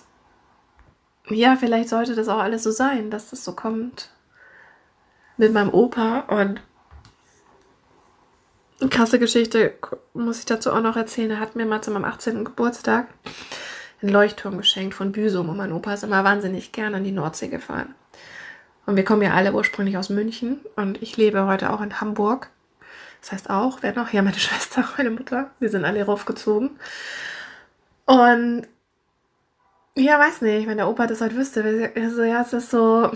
ja, 1.29 1.55
vielleicht 1.55 1.89
sollte 1.89 2.15
das 2.15 2.27
auch 2.27 2.39
alles 2.39 2.63
so 2.63 2.71
sein, 2.71 3.09
dass 3.09 3.29
das 3.29 3.43
so 3.43 3.53
kommt 3.53 4.09
mit 5.37 5.53
meinem 5.53 5.73
Opa 5.73 6.19
und 6.21 6.61
eine 8.79 8.89
krasse 8.89 9.17
Geschichte 9.17 9.73
muss 10.13 10.39
ich 10.39 10.45
dazu 10.45 10.71
auch 10.71 10.81
noch 10.81 10.97
erzählen. 10.97 11.31
Er 11.31 11.39
hat 11.39 11.55
mir 11.55 11.65
mal 11.65 11.81
zu 11.81 11.91
meinem 11.91 12.03
18. 12.03 12.43
Geburtstag 12.43 13.07
einen 14.01 14.11
Leuchtturm 14.11 14.57
geschenkt 14.57 14.93
von 14.93 15.13
Büsum 15.13 15.49
und 15.49 15.57
mein 15.57 15.71
Opa 15.71 15.93
ist 15.93 16.03
immer 16.03 16.23
wahnsinnig 16.23 16.73
gern 16.73 16.93
an 16.93 17.05
die 17.05 17.11
Nordsee 17.11 17.47
gefahren. 17.47 17.95
Und 18.85 18.97
wir 18.97 19.05
kommen 19.05 19.21
ja 19.21 19.33
alle 19.33 19.53
ursprünglich 19.53 19.97
aus 19.97 20.09
München 20.09 20.59
und 20.75 21.01
ich 21.01 21.15
lebe 21.15 21.45
heute 21.45 21.71
auch 21.71 21.81
in 21.81 22.01
Hamburg. 22.01 22.49
Das 23.21 23.31
heißt 23.31 23.49
auch, 23.49 23.77
wer 23.81 23.93
noch? 23.93 24.11
Ja, 24.11 24.21
meine 24.21 24.37
Schwester, 24.39 24.83
meine 24.97 25.11
Mutter. 25.11 25.51
Wir 25.59 25.69
sind 25.69 25.85
alle 25.85 26.03
raufgezogen. 26.03 26.71
Und 28.05 28.67
ja, 29.95 30.19
weiß 30.19 30.41
nicht, 30.41 30.67
wenn 30.67 30.77
der 30.77 30.89
Opa 30.89 31.07
das 31.07 31.21
halt 31.21 31.35
wüsste, 31.35 31.91
also 31.95 32.23
ja, 32.23 32.41
es 32.41 32.53
ist 32.53 32.71
so, 32.71 33.11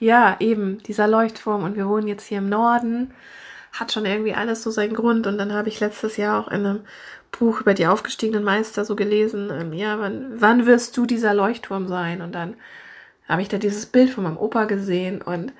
ja, 0.00 0.36
eben 0.40 0.78
dieser 0.84 1.08
Leuchtturm 1.08 1.64
und 1.64 1.76
wir 1.76 1.88
wohnen 1.88 2.08
jetzt 2.08 2.26
hier 2.26 2.38
im 2.38 2.48
Norden, 2.48 3.12
hat 3.72 3.92
schon 3.92 4.06
irgendwie 4.06 4.34
alles 4.34 4.62
so 4.62 4.70
seinen 4.70 4.94
Grund. 4.94 5.26
Und 5.26 5.38
dann 5.38 5.52
habe 5.52 5.68
ich 5.68 5.80
letztes 5.80 6.16
Jahr 6.16 6.40
auch 6.40 6.48
in 6.48 6.66
einem 6.66 6.80
Buch 7.32 7.60
über 7.60 7.74
die 7.74 7.86
aufgestiegenen 7.86 8.44
Meister 8.44 8.84
so 8.84 8.96
gelesen, 8.96 9.50
ähm, 9.52 9.72
ja, 9.72 9.98
wann, 9.98 10.40
wann 10.40 10.66
wirst 10.66 10.96
du 10.96 11.06
dieser 11.06 11.34
Leuchtturm 11.34 11.88
sein? 11.88 12.22
Und 12.22 12.32
dann 12.34 12.56
habe 13.28 13.42
ich 13.42 13.48
da 13.48 13.58
dieses 13.58 13.86
Bild 13.86 14.10
von 14.10 14.24
meinem 14.24 14.38
Opa 14.38 14.64
gesehen 14.64 15.20
und 15.20 15.52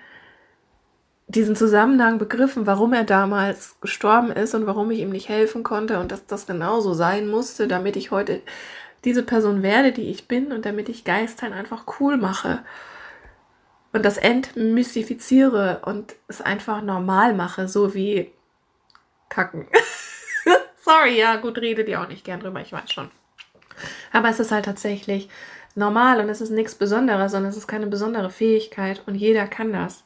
diesen 1.26 1.56
Zusammenhang 1.56 2.18
begriffen, 2.18 2.66
warum 2.66 2.94
er 2.94 3.04
damals 3.04 3.76
gestorben 3.82 4.30
ist 4.32 4.54
und 4.54 4.66
warum 4.66 4.90
ich 4.90 5.00
ihm 5.00 5.10
nicht 5.10 5.28
helfen 5.28 5.62
konnte 5.62 5.98
und 5.98 6.10
dass 6.10 6.24
das 6.24 6.46
genauso 6.46 6.94
sein 6.94 7.28
musste, 7.28 7.68
damit 7.68 7.96
ich 7.96 8.10
heute 8.10 8.40
diese 9.04 9.22
Person 9.22 9.62
werde, 9.62 9.92
die 9.92 10.10
ich 10.10 10.28
bin 10.28 10.52
und 10.52 10.64
damit 10.64 10.88
ich 10.88 11.04
Geistern 11.04 11.52
einfach 11.52 11.84
cool 12.00 12.16
mache 12.16 12.60
und 13.92 14.04
das 14.04 14.18
entmystifiziere 14.18 15.82
und 15.84 16.14
es 16.26 16.40
einfach 16.40 16.82
normal 16.82 17.34
mache, 17.34 17.68
so 17.68 17.94
wie 17.94 18.32
Kacken. 19.28 19.66
Sorry, 20.84 21.18
ja, 21.18 21.36
gut, 21.36 21.58
redet 21.58 21.88
ihr 21.88 22.00
auch 22.00 22.08
nicht 22.08 22.24
gern 22.24 22.40
drüber, 22.40 22.60
ich 22.60 22.72
weiß 22.72 22.90
schon. 22.92 23.10
Aber 24.12 24.28
es 24.28 24.40
ist 24.40 24.52
halt 24.52 24.64
tatsächlich 24.64 25.28
normal 25.74 26.20
und 26.20 26.28
es 26.28 26.40
ist 26.40 26.50
nichts 26.50 26.74
Besonderes 26.74 27.34
und 27.34 27.44
es 27.44 27.56
ist 27.56 27.68
keine 27.68 27.86
besondere 27.86 28.30
Fähigkeit 28.30 29.02
und 29.06 29.14
jeder 29.14 29.46
kann 29.46 29.72
das. 29.72 30.04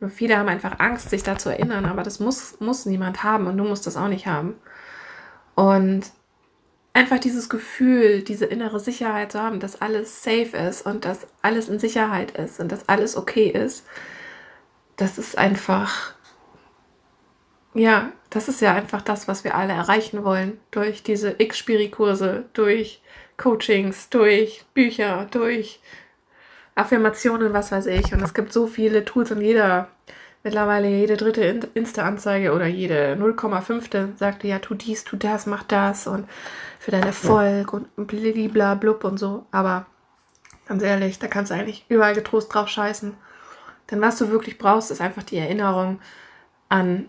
Nur 0.00 0.08
viele 0.08 0.38
haben 0.38 0.48
einfach 0.48 0.78
Angst, 0.78 1.10
sich 1.10 1.22
da 1.22 1.36
zu 1.36 1.50
erinnern, 1.50 1.84
aber 1.84 2.02
das 2.02 2.20
muss, 2.20 2.58
muss 2.58 2.86
niemand 2.86 3.22
haben 3.22 3.46
und 3.46 3.58
du 3.58 3.64
musst 3.64 3.86
das 3.86 3.98
auch 3.98 4.08
nicht 4.08 4.26
haben. 4.26 4.54
Und 5.54 6.10
einfach 6.92 7.18
dieses 7.18 7.48
Gefühl, 7.48 8.22
diese 8.22 8.46
innere 8.46 8.80
Sicherheit 8.80 9.32
zu 9.32 9.40
haben, 9.40 9.60
dass 9.60 9.80
alles 9.80 10.22
safe 10.22 10.56
ist 10.56 10.86
und 10.86 11.04
dass 11.04 11.26
alles 11.42 11.68
in 11.68 11.78
Sicherheit 11.78 12.32
ist 12.32 12.60
und 12.60 12.70
dass 12.72 12.88
alles 12.88 13.16
okay 13.16 13.48
ist, 13.48 13.86
das 14.96 15.18
ist 15.18 15.38
einfach, 15.38 16.14
ja, 17.74 18.12
das 18.28 18.48
ist 18.48 18.60
ja 18.60 18.74
einfach 18.74 19.02
das, 19.02 19.28
was 19.28 19.44
wir 19.44 19.54
alle 19.54 19.72
erreichen 19.72 20.24
wollen 20.24 20.60
durch 20.70 21.02
diese 21.02 21.36
X-Spiri-Kurse, 21.38 22.44
durch 22.52 23.02
Coachings, 23.36 24.10
durch 24.10 24.64
Bücher, 24.74 25.26
durch 25.30 25.80
Affirmationen, 26.74 27.52
was 27.52 27.72
weiß 27.72 27.86
ich. 27.86 28.12
Und 28.12 28.22
es 28.22 28.34
gibt 28.34 28.52
so 28.52 28.66
viele 28.66 29.04
Tools 29.04 29.30
und 29.30 29.40
jeder 29.40 29.88
mittlerweile 30.42 30.88
jede 30.88 31.16
dritte 31.16 31.70
Insta-Anzeige 31.74 32.52
oder 32.52 32.66
jede 32.66 33.14
0,5. 33.14 34.16
sagte 34.16 34.48
ja, 34.48 34.58
tu 34.58 34.74
dies, 34.74 35.04
tu 35.04 35.16
das, 35.16 35.46
mach 35.46 35.62
das 35.64 36.06
und 36.06 36.26
für 36.78 36.90
deinen 36.90 37.04
Erfolg 37.04 37.72
und 37.72 37.88
blibla 37.96 38.74
blub 38.74 39.04
und 39.04 39.18
so. 39.18 39.46
Aber 39.50 39.86
ganz 40.66 40.82
ehrlich, 40.82 41.18
da 41.18 41.26
kannst 41.26 41.50
du 41.50 41.54
eigentlich 41.54 41.84
überall 41.88 42.14
getrost 42.14 42.52
drauf 42.54 42.68
scheißen. 42.68 43.14
Denn 43.90 44.00
was 44.00 44.18
du 44.18 44.30
wirklich 44.30 44.56
brauchst, 44.56 44.90
ist 44.90 45.00
einfach 45.00 45.24
die 45.24 45.36
Erinnerung 45.36 46.00
an, 46.68 47.06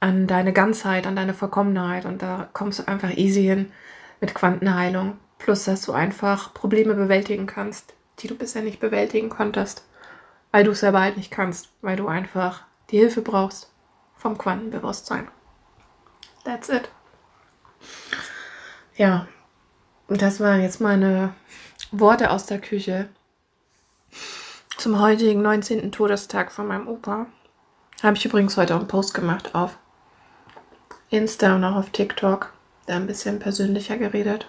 an 0.00 0.26
deine 0.26 0.52
Ganzheit, 0.52 1.06
an 1.06 1.16
deine 1.16 1.34
Vollkommenheit. 1.34 2.04
Und 2.04 2.22
da 2.22 2.48
kommst 2.52 2.78
du 2.78 2.86
einfach 2.86 3.10
easy 3.16 3.42
hin 3.42 3.72
mit 4.20 4.34
Quantenheilung. 4.34 5.18
Plus, 5.38 5.64
dass 5.64 5.82
du 5.82 5.92
einfach 5.92 6.52
Probleme 6.52 6.94
bewältigen 6.94 7.46
kannst, 7.46 7.94
die 8.18 8.28
du 8.28 8.34
bisher 8.34 8.62
nicht 8.62 8.80
bewältigen 8.80 9.28
konntest 9.28 9.84
weil 10.52 10.64
du 10.64 10.72
es 10.72 10.80
selber 10.80 11.00
halt 11.00 11.16
nicht 11.16 11.30
kannst, 11.30 11.70
weil 11.82 11.96
du 11.96 12.08
einfach 12.08 12.64
die 12.90 12.98
Hilfe 12.98 13.22
brauchst 13.22 13.70
vom 14.16 14.38
Quantenbewusstsein. 14.38 15.28
That's 16.44 16.68
it. 16.68 16.90
Ja, 18.96 19.28
das 20.08 20.40
waren 20.40 20.62
jetzt 20.62 20.80
meine 20.80 21.34
Worte 21.92 22.30
aus 22.30 22.46
der 22.46 22.60
Küche 22.60 23.08
zum 24.76 25.00
heutigen 25.00 25.42
19. 25.42 25.92
Todestag 25.92 26.50
von 26.50 26.66
meinem 26.66 26.88
Opa. 26.88 27.26
Habe 28.02 28.16
ich 28.16 28.24
übrigens 28.24 28.56
heute 28.56 28.74
auch 28.74 28.80
einen 28.80 28.88
Post 28.88 29.12
gemacht 29.12 29.54
auf 29.54 29.76
Insta 31.10 31.54
und 31.56 31.64
auch 31.64 31.76
auf 31.76 31.90
TikTok. 31.90 32.52
Da 32.86 32.96
ein 32.96 33.06
bisschen 33.06 33.38
persönlicher 33.38 33.98
geredet. 33.98 34.48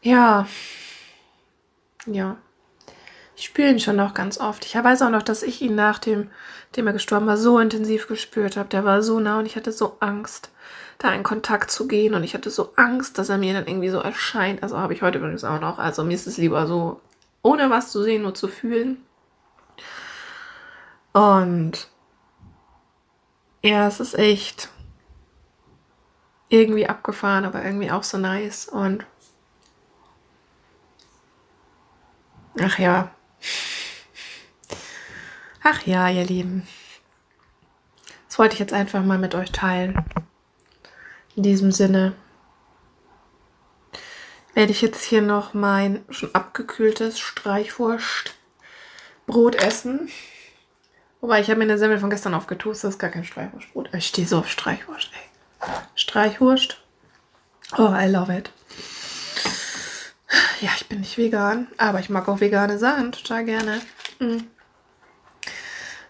Ja. 0.00 0.46
Ja. 2.06 2.38
Ich 3.40 3.46
spüre 3.46 3.70
ihn 3.70 3.80
schon 3.80 3.96
noch 3.96 4.12
ganz 4.12 4.38
oft. 4.38 4.66
Ich 4.66 4.74
weiß 4.74 5.00
auch 5.00 5.08
noch, 5.08 5.22
dass 5.22 5.42
ich 5.42 5.62
ihn 5.62 5.74
nach 5.74 5.98
dem, 5.98 6.30
dem 6.76 6.86
er 6.86 6.92
gestorben 6.92 7.26
war, 7.26 7.38
so 7.38 7.58
intensiv 7.58 8.06
gespürt 8.06 8.58
habe. 8.58 8.68
Der 8.68 8.84
war 8.84 9.02
so 9.02 9.18
nah 9.18 9.38
und 9.38 9.46
ich 9.46 9.56
hatte 9.56 9.72
so 9.72 9.96
Angst, 9.98 10.50
da 10.98 11.10
in 11.14 11.22
Kontakt 11.22 11.70
zu 11.70 11.88
gehen. 11.88 12.12
Und 12.12 12.22
ich 12.22 12.34
hatte 12.34 12.50
so 12.50 12.74
Angst, 12.76 13.16
dass 13.16 13.30
er 13.30 13.38
mir 13.38 13.54
dann 13.54 13.66
irgendwie 13.66 13.88
so 13.88 13.98
erscheint. 13.98 14.62
Also 14.62 14.76
habe 14.76 14.92
ich 14.92 15.00
heute 15.00 15.16
übrigens 15.16 15.42
auch 15.44 15.58
noch. 15.58 15.78
Also 15.78 16.04
mir 16.04 16.16
ist 16.16 16.26
es 16.26 16.36
lieber 16.36 16.66
so, 16.66 17.00
ohne 17.40 17.70
was 17.70 17.90
zu 17.90 18.02
sehen, 18.02 18.20
nur 18.20 18.34
zu 18.34 18.46
fühlen. 18.46 18.98
Und 21.14 21.88
ja, 23.62 23.88
es 23.88 24.00
ist 24.00 24.18
echt 24.18 24.68
irgendwie 26.50 26.86
abgefahren, 26.86 27.46
aber 27.46 27.64
irgendwie 27.64 27.90
auch 27.90 28.02
so 28.02 28.18
nice. 28.18 28.68
Und 28.68 29.06
ach 32.60 32.78
ja, 32.78 33.10
Ach 35.62 35.86
ja, 35.86 36.08
ihr 36.08 36.24
Lieben. 36.24 36.66
Das 38.28 38.38
wollte 38.38 38.54
ich 38.54 38.60
jetzt 38.60 38.72
einfach 38.72 39.04
mal 39.04 39.18
mit 39.18 39.34
euch 39.34 39.52
teilen. 39.52 40.02
In 41.36 41.42
diesem 41.42 41.70
Sinne 41.72 42.14
werde 44.54 44.72
ich 44.72 44.80
jetzt 44.82 45.04
hier 45.04 45.22
noch 45.22 45.54
mein 45.54 46.04
schon 46.10 46.34
abgekühltes 46.34 47.20
Streichwurstbrot 47.20 49.54
essen. 49.56 50.10
Wobei, 51.20 51.40
ich 51.40 51.48
habe 51.48 51.58
mir 51.58 51.64
eine 51.64 51.78
Semmel 51.78 51.98
von 51.98 52.10
gestern 52.10 52.34
aufgetoastet. 52.34 52.84
Das 52.84 52.94
ist 52.94 52.98
gar 52.98 53.10
kein 53.10 53.24
Streichwurstbrot. 53.24 53.94
Ich 53.94 54.06
stehe 54.06 54.26
so 54.26 54.38
auf 54.38 54.50
Streichwurst, 54.50 55.10
ey. 55.12 55.20
Streichwurst. 55.94 56.82
Oh, 57.76 57.94
I 57.94 58.06
love 58.06 58.34
it. 58.34 58.50
Ja, 60.60 60.70
ich 60.76 60.88
bin 60.88 61.00
nicht 61.00 61.16
vegan, 61.16 61.68
aber 61.78 62.00
ich 62.00 62.10
mag 62.10 62.28
auch 62.28 62.40
vegane 62.40 62.78
Sachen 62.78 63.12
total 63.12 63.44
gerne. 63.44 63.80
Mhm. 64.18 64.44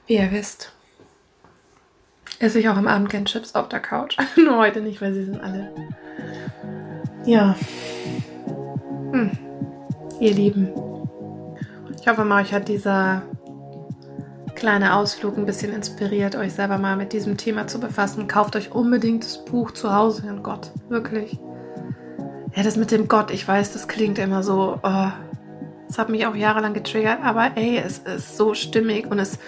Wie 0.07 0.17
ihr 0.17 0.33
wisst, 0.33 0.73
esse 2.41 2.59
ich 2.59 2.69
auch 2.69 2.77
am 2.77 2.89
Abend 2.89 3.11
gern 3.11 3.27
Chips 3.27 3.55
auf 3.55 3.69
der 3.69 3.79
Couch. 3.79 4.17
Nur 4.37 4.57
heute 4.57 4.81
nicht, 4.81 5.01
weil 5.01 5.15
sie 5.15 5.25
sind 5.25 5.41
alle. 5.41 5.73
Ja. 7.25 7.55
Hm. 9.13 9.31
Ihr 10.19 10.35
Lieben. 10.35 10.69
Ich 12.01 12.09
hoffe 12.09 12.25
mal, 12.25 12.43
euch 12.43 12.53
hat 12.53 12.67
dieser 12.67 13.23
kleine 14.57 14.97
Ausflug 14.97 15.39
ein 15.39 15.47
bisschen 15.47 15.73
inspiriert, 15.73 16.35
euch 16.35 16.55
selber 16.55 16.79
mal 16.79 16.97
mit 16.97 17.13
diesem 17.13 17.37
Thema 17.37 17.69
zu 17.69 17.79
befassen. 17.79 18.27
Kauft 18.27 18.57
euch 18.57 18.73
unbedingt 18.73 19.25
das 19.25 19.45
Buch 19.45 19.71
zu 19.71 19.95
Hause 19.95 20.27
in 20.27 20.43
Gott. 20.43 20.73
Wirklich. 20.89 21.39
Ja, 22.55 22.63
das 22.63 22.77
mit 22.77 22.91
dem 22.91 23.09
Gott, 23.09 23.31
ich 23.31 23.47
weiß, 23.47 23.73
das 23.73 23.89
klingt 23.89 24.19
immer 24.19 24.43
so. 24.43 24.79
Oh, 24.83 25.09
das 25.89 25.99
hat 25.99 26.09
mich 26.09 26.27
auch 26.27 26.35
jahrelang 26.35 26.75
getriggert, 26.75 27.19
aber 27.23 27.53
ey, 27.57 27.79
es 27.79 27.99
ist 27.99 28.37
so 28.37 28.55
stimmig 28.55 29.11
und 29.11 29.19
es 29.19 29.39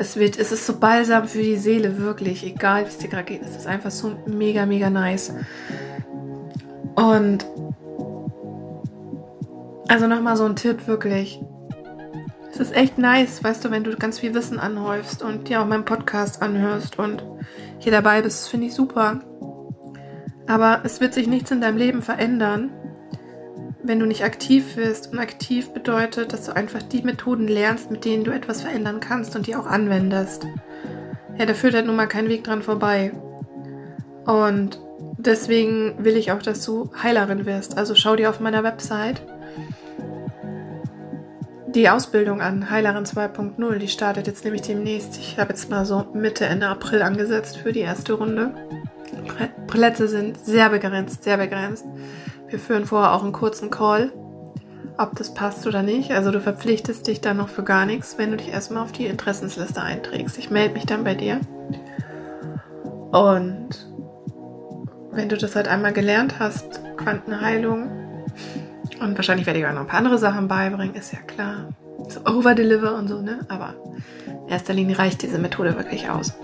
es 0.00 0.16
wird, 0.16 0.38
es 0.38 0.50
ist 0.50 0.66
so 0.66 0.78
balsam 0.78 1.28
für 1.28 1.42
die 1.42 1.58
Seele, 1.58 1.98
wirklich. 1.98 2.42
Egal, 2.46 2.84
wie 2.84 2.88
es 2.88 2.96
dir 2.96 3.08
gerade 3.08 3.24
geht. 3.24 3.42
Es 3.42 3.54
ist 3.54 3.66
einfach 3.66 3.90
so 3.90 4.16
mega, 4.24 4.64
mega 4.64 4.88
nice. 4.88 5.34
Und 6.94 7.44
also 9.86 10.06
nochmal 10.06 10.38
so 10.38 10.46
ein 10.46 10.56
Tipp, 10.56 10.86
wirklich. 10.86 11.38
Es 12.50 12.60
ist 12.60 12.74
echt 12.74 12.96
nice, 12.96 13.44
weißt 13.44 13.62
du, 13.62 13.70
wenn 13.70 13.84
du 13.84 13.94
ganz 13.96 14.20
viel 14.20 14.32
Wissen 14.32 14.58
anhäufst 14.58 15.22
und 15.22 15.48
dir 15.50 15.60
auch 15.60 15.66
meinen 15.66 15.84
Podcast 15.84 16.40
anhörst 16.40 16.98
und 16.98 17.22
hier 17.78 17.92
dabei 17.92 18.22
bist, 18.22 18.48
finde 18.48 18.68
ich 18.68 18.74
super. 18.74 19.20
Aber 20.50 20.80
es 20.82 21.00
wird 21.00 21.14
sich 21.14 21.28
nichts 21.28 21.52
in 21.52 21.60
deinem 21.60 21.76
Leben 21.76 22.02
verändern, 22.02 22.70
wenn 23.84 24.00
du 24.00 24.06
nicht 24.06 24.24
aktiv 24.24 24.76
wirst. 24.76 25.12
Und 25.12 25.20
aktiv 25.20 25.70
bedeutet, 25.70 26.32
dass 26.32 26.46
du 26.46 26.56
einfach 26.56 26.82
die 26.82 27.02
Methoden 27.02 27.46
lernst, 27.46 27.92
mit 27.92 28.04
denen 28.04 28.24
du 28.24 28.32
etwas 28.32 28.62
verändern 28.62 28.98
kannst 28.98 29.36
und 29.36 29.46
die 29.46 29.54
auch 29.54 29.66
anwendest. 29.66 30.48
Ja, 31.38 31.46
da 31.46 31.54
führt 31.54 31.74
halt 31.74 31.86
nun 31.86 31.94
mal 31.94 32.08
kein 32.08 32.28
Weg 32.28 32.42
dran 32.42 32.62
vorbei. 32.62 33.12
Und 34.26 34.80
deswegen 35.18 35.94
will 36.04 36.16
ich 36.16 36.32
auch, 36.32 36.42
dass 36.42 36.64
du 36.64 36.90
Heilerin 37.00 37.46
wirst. 37.46 37.78
Also 37.78 37.94
schau 37.94 38.16
dir 38.16 38.28
auf 38.28 38.40
meiner 38.40 38.64
Website 38.64 39.22
die 41.68 41.88
Ausbildung 41.88 42.40
an, 42.40 42.70
Heilerin 42.70 43.04
2.0. 43.04 43.78
Die 43.78 43.86
startet 43.86 44.26
jetzt 44.26 44.44
nämlich 44.44 44.62
demnächst. 44.62 45.16
Ich 45.16 45.38
habe 45.38 45.50
jetzt 45.50 45.70
mal 45.70 45.86
so 45.86 46.08
Mitte, 46.12 46.44
Ende 46.46 46.66
April 46.66 47.02
angesetzt 47.02 47.56
für 47.56 47.72
die 47.72 47.80
erste 47.80 48.14
Runde. 48.14 48.52
Plätze 49.66 50.08
sind 50.08 50.38
sehr 50.38 50.68
begrenzt, 50.70 51.24
sehr 51.24 51.36
begrenzt. 51.36 51.84
Wir 52.48 52.58
führen 52.58 52.86
vorher 52.86 53.12
auch 53.12 53.22
einen 53.22 53.32
kurzen 53.32 53.70
Call, 53.70 54.12
ob 54.98 55.14
das 55.16 55.34
passt 55.34 55.66
oder 55.66 55.82
nicht. 55.82 56.12
Also 56.12 56.30
du 56.30 56.40
verpflichtest 56.40 57.06
dich 57.06 57.20
dann 57.20 57.36
noch 57.36 57.48
für 57.48 57.62
gar 57.62 57.86
nichts, 57.86 58.18
wenn 58.18 58.30
du 58.30 58.36
dich 58.36 58.48
erstmal 58.48 58.82
auf 58.82 58.92
die 58.92 59.06
Interessensliste 59.06 59.80
einträgst. 59.80 60.38
Ich 60.38 60.50
melde 60.50 60.74
mich 60.74 60.86
dann 60.86 61.04
bei 61.04 61.14
dir. 61.14 61.40
Und 63.12 63.68
wenn 65.12 65.28
du 65.28 65.36
das 65.36 65.56
halt 65.56 65.68
einmal 65.68 65.92
gelernt 65.92 66.38
hast, 66.38 66.80
Quantenheilung, 66.96 67.90
und 69.00 69.16
wahrscheinlich 69.16 69.46
werde 69.46 69.60
ich 69.60 69.66
auch 69.66 69.72
noch 69.72 69.80
ein 69.80 69.86
paar 69.86 69.98
andere 69.98 70.18
Sachen 70.18 70.46
beibringen, 70.48 70.94
ist 70.94 71.12
ja 71.12 71.20
klar. 71.20 71.68
so 72.08 72.20
overdeliver 72.26 72.94
und 72.96 73.08
so, 73.08 73.20
ne? 73.20 73.40
Aber 73.48 73.74
in 74.26 74.48
erster 74.48 74.74
Linie 74.74 74.98
reicht 74.98 75.22
diese 75.22 75.38
Methode 75.38 75.76
wirklich 75.76 76.10
aus. 76.10 76.34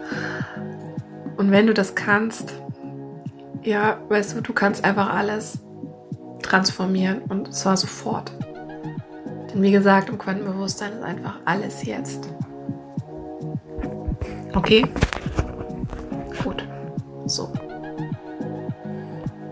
Und 1.37 1.51
wenn 1.51 1.67
du 1.67 1.75
das 1.75 1.95
kannst, 1.95 2.55
ja, 3.67 3.99
weißt 4.09 4.37
du, 4.37 4.41
du 4.41 4.53
kannst 4.53 4.85
einfach 4.85 5.13
alles 5.13 5.59
transformieren 6.43 7.23
und 7.23 7.53
zwar 7.53 7.77
sofort. 7.77 8.33
Denn 9.53 9.61
wie 9.61 9.73
gesagt, 9.73 10.09
im 10.09 10.19
Quantenbewusstsein 10.19 10.93
ist 10.93 11.03
einfach 11.03 11.41
alles 11.45 11.85
jetzt. 11.85 12.29
Okay? 14.55 14.87
Gut. 16.43 16.67
So. 17.27 17.53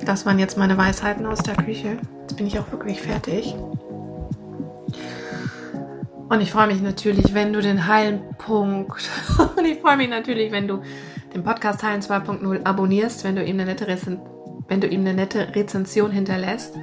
Das 0.05 0.25
waren 0.25 0.39
jetzt 0.39 0.57
meine 0.57 0.79
Weisheiten 0.79 1.27
aus 1.27 1.41
der 1.41 1.57
Küche. 1.57 1.97
Jetzt 2.21 2.37
bin 2.37 2.47
ich 2.47 2.59
auch 2.59 2.71
wirklich 2.71 3.01
fertig. 3.01 3.57
Und 6.29 6.41
ich 6.41 6.53
freue 6.53 6.69
mich 6.69 6.81
natürlich, 6.81 7.35
wenn 7.35 7.53
du 7.53 7.61
den 7.61 7.87
Heilenpunkt 7.87 9.11
und 9.57 9.65
ich 9.65 9.81
freue 9.81 9.97
mich 9.97 10.09
natürlich, 10.09 10.53
wenn 10.53 10.69
du 10.69 10.83
den 11.35 11.43
Podcast 11.43 11.83
Heilen 11.83 12.01
2.0 12.01 12.65
abonnierst, 12.65 13.25
wenn 13.25 13.35
du 13.35 13.45
ihm 13.45 13.59
eine 13.59 13.67
nette, 13.67 13.87
wenn 14.69 14.81
du 14.81 14.87
ihm 14.87 15.01
eine 15.01 15.15
nette 15.15 15.55
Rezension 15.55 16.13
hinterlässt 16.13 16.75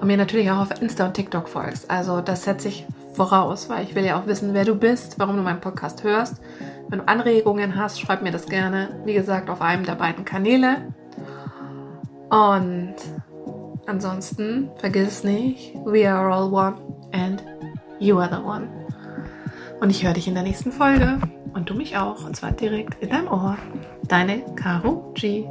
und 0.00 0.06
mir 0.06 0.16
natürlich 0.16 0.50
auch 0.50 0.60
auf 0.60 0.80
Insta 0.80 1.06
und 1.06 1.14
TikTok 1.14 1.48
folgst. 1.48 1.90
Also 1.90 2.20
das 2.20 2.44
setze 2.44 2.68
ich 2.68 2.86
voraus, 3.12 3.68
weil 3.68 3.84
ich 3.84 3.94
will 3.94 4.04
ja 4.04 4.18
auch 4.18 4.26
wissen, 4.26 4.54
wer 4.54 4.64
du 4.64 4.74
bist, 4.74 5.18
warum 5.18 5.36
du 5.36 5.42
meinen 5.42 5.60
Podcast 5.60 6.02
hörst. 6.04 6.40
Wenn 6.88 7.00
du 7.00 7.08
Anregungen 7.08 7.76
hast, 7.76 8.00
schreib 8.00 8.22
mir 8.22 8.32
das 8.32 8.46
gerne. 8.46 9.00
Wie 9.04 9.14
gesagt, 9.14 9.50
auf 9.50 9.60
einem 9.60 9.84
der 9.84 9.94
beiden 9.94 10.24
Kanäle. 10.24 10.94
Und 12.30 12.94
ansonsten 13.86 14.70
vergiss 14.78 15.22
nicht, 15.22 15.74
we 15.84 16.10
are 16.10 16.32
all 16.32 16.50
one 16.50 16.76
and 17.12 17.44
you 17.98 18.18
are 18.18 18.30
the 18.30 18.42
one. 18.42 18.68
Und 19.80 19.90
ich 19.90 20.02
höre 20.04 20.14
dich 20.14 20.28
in 20.28 20.34
der 20.34 20.44
nächsten 20.44 20.72
Folge 20.72 21.18
und 21.54 21.68
du 21.68 21.74
mich 21.74 21.96
auch, 21.96 22.24
und 22.24 22.36
zwar 22.36 22.52
direkt 22.52 23.02
in 23.02 23.10
deinem 23.10 23.28
Ohr. 23.28 23.56
Deine 24.08 24.42
Caro 24.56 25.12
G. 25.14 25.44